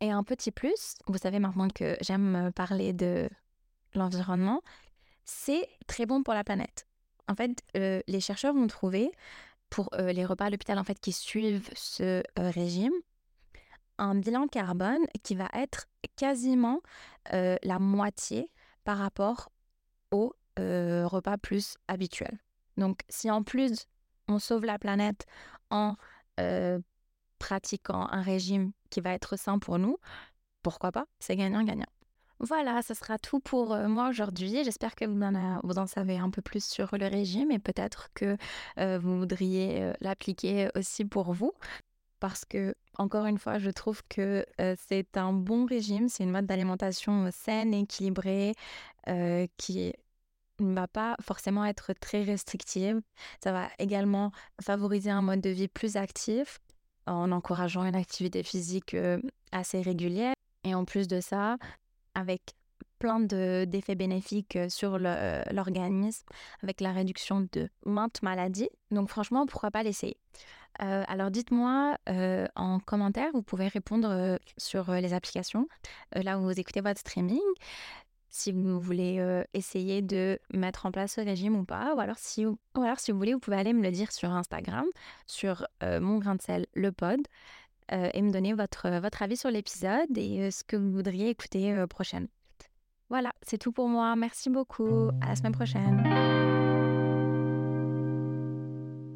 Et 0.00 0.10
un 0.10 0.22
petit 0.22 0.50
plus, 0.50 0.96
vous 1.06 1.18
savez 1.18 1.38
maintenant 1.38 1.68
que 1.68 1.96
j'aime 2.00 2.36
euh, 2.36 2.50
parler 2.50 2.92
de 2.92 3.28
l'environnement, 3.94 4.62
c'est 5.24 5.68
très 5.86 6.06
bon 6.06 6.22
pour 6.22 6.34
la 6.34 6.44
planète. 6.44 6.86
En 7.28 7.34
fait, 7.36 7.62
euh, 7.76 8.00
les 8.08 8.20
chercheurs 8.20 8.56
ont 8.56 8.66
trouvé 8.66 9.12
pour 9.68 9.88
euh, 9.94 10.12
les 10.12 10.24
repas 10.24 10.46
à 10.46 10.50
l'hôpital 10.50 10.78
en 10.78 10.84
fait 10.84 10.98
qui 10.98 11.12
suivent 11.12 11.70
ce 11.74 12.22
régime 12.36 12.92
un 13.98 14.16
bilan 14.16 14.48
carbone 14.48 15.04
qui 15.22 15.34
va 15.34 15.48
être 15.52 15.86
quasiment 16.16 16.80
la 17.30 17.78
moitié 17.78 18.50
par 18.82 18.96
rapport 18.96 19.52
au 20.10 20.34
euh, 20.58 21.06
repas 21.06 21.36
plus 21.36 21.76
habituel. 21.86 22.38
Donc, 22.78 23.02
si 23.10 23.30
en 23.30 23.42
plus 23.42 23.86
on 24.26 24.38
sauve 24.38 24.64
la 24.64 24.78
planète 24.78 25.26
en 25.68 25.96
pratiquant 27.38 28.08
un 28.10 28.22
régime 28.22 28.72
qui 28.90 29.00
va 29.00 29.12
être 29.14 29.36
sain 29.36 29.58
pour 29.58 29.78
nous, 29.78 29.96
pourquoi 30.62 30.92
pas 30.92 31.06
C'est 31.18 31.36
gagnant-gagnant. 31.36 31.86
Voilà, 32.40 32.80
ce 32.80 32.94
sera 32.94 33.18
tout 33.18 33.38
pour 33.38 33.76
moi 33.76 34.08
aujourd'hui. 34.08 34.64
J'espère 34.64 34.94
que 34.94 35.04
vous 35.04 35.78
en, 35.78 35.86
savez 35.86 36.16
un 36.16 36.30
peu 36.30 36.40
plus 36.40 36.64
sur 36.64 36.96
le 36.96 37.06
régime 37.06 37.50
et 37.50 37.58
peut-être 37.58 38.08
que 38.14 38.38
vous 38.78 39.18
voudriez 39.18 39.92
l'appliquer 40.00 40.70
aussi 40.74 41.04
pour 41.04 41.34
vous. 41.34 41.52
Parce 42.18 42.46
que, 42.46 42.74
encore 42.98 43.26
une 43.26 43.38
fois, 43.38 43.58
je 43.58 43.70
trouve 43.70 44.02
que 44.08 44.46
c'est 44.88 45.18
un 45.18 45.34
bon 45.34 45.66
régime, 45.66 46.08
c'est 46.08 46.24
une 46.24 46.30
mode 46.30 46.46
d'alimentation 46.46 47.28
saine, 47.30 47.74
équilibrée, 47.74 48.54
qui 49.58 49.92
ne 50.60 50.74
va 50.74 50.88
pas 50.88 51.16
forcément 51.20 51.64
être 51.64 51.92
très 51.92 52.22
restrictive. 52.22 53.00
Ça 53.42 53.52
va 53.52 53.68
également 53.78 54.32
favoriser 54.62 55.10
un 55.10 55.22
mode 55.22 55.40
de 55.40 55.50
vie 55.50 55.68
plus 55.68 55.96
actif 55.96 56.60
en 57.06 57.32
encourageant 57.32 57.84
une 57.84 57.96
activité 57.96 58.42
physique 58.42 58.94
euh, 58.94 59.20
assez 59.52 59.80
régulière. 59.80 60.34
Et 60.64 60.74
en 60.74 60.84
plus 60.84 61.08
de 61.08 61.20
ça, 61.20 61.56
avec 62.14 62.40
plein 62.98 63.20
de- 63.20 63.64
d'effets 63.66 63.94
bénéfiques 63.94 64.56
euh, 64.56 64.68
sur 64.68 64.98
euh, 65.00 65.42
l'organisme, 65.52 66.26
avec 66.62 66.80
la 66.80 66.92
réduction 66.92 67.46
de 67.52 67.68
maintes 67.86 68.22
maladies. 68.22 68.68
Donc 68.90 69.08
franchement, 69.08 69.46
pourquoi 69.46 69.70
pas 69.70 69.82
l'essayer? 69.82 70.16
Alors 70.78 71.30
dites-moi 71.30 71.96
en 72.54 72.78
commentaire, 72.78 73.28
vous 73.34 73.42
pouvez 73.42 73.66
répondre 73.68 74.38
sur 74.56 74.92
les 74.92 75.12
applications, 75.12 75.68
là 76.14 76.38
où 76.38 76.42
vous 76.42 76.58
écoutez 76.58 76.80
votre 76.80 77.00
streaming, 77.00 77.40
si 78.30 78.52
vous 78.52 78.80
voulez 78.80 79.42
essayer 79.54 80.02
de 80.02 80.38
mettre 80.52 80.86
en 80.86 80.90
place 80.90 81.14
ce 81.14 81.20
régime 81.20 81.56
ou 81.56 81.64
pas, 81.64 81.94
ou 81.94 82.00
alors 82.00 82.18
si, 82.18 82.46
ou 82.46 82.58
alors 82.76 82.98
si 82.98 83.12
vous 83.12 83.18
voulez, 83.18 83.34
vous 83.34 83.40
pouvez 83.40 83.56
aller 83.56 83.72
me 83.72 83.82
le 83.82 83.90
dire 83.90 84.12
sur 84.12 84.30
Instagram, 84.30 84.86
sur 85.26 85.66
euh, 85.82 86.00
mon 86.00 86.18
grain 86.18 86.36
de 86.36 86.42
sel, 86.42 86.66
le 86.74 86.92
pod. 86.92 87.20
et 87.90 88.22
me 88.22 88.30
donner 88.30 88.52
votre, 88.52 88.88
votre 89.00 89.22
avis 89.22 89.36
sur 89.36 89.50
l'épisode 89.50 90.16
et 90.16 90.50
ce 90.50 90.62
que 90.62 90.76
vous 90.76 90.92
voudriez 90.92 91.28
écouter 91.28 91.84
prochainement. 91.88 92.28
Voilà, 93.08 93.32
c'est 93.42 93.58
tout 93.58 93.72
pour 93.72 93.88
moi. 93.88 94.14
Merci 94.14 94.48
beaucoup. 94.48 95.10
À 95.20 95.30
la 95.30 95.36
semaine 95.36 95.52
prochaine. 95.52 96.39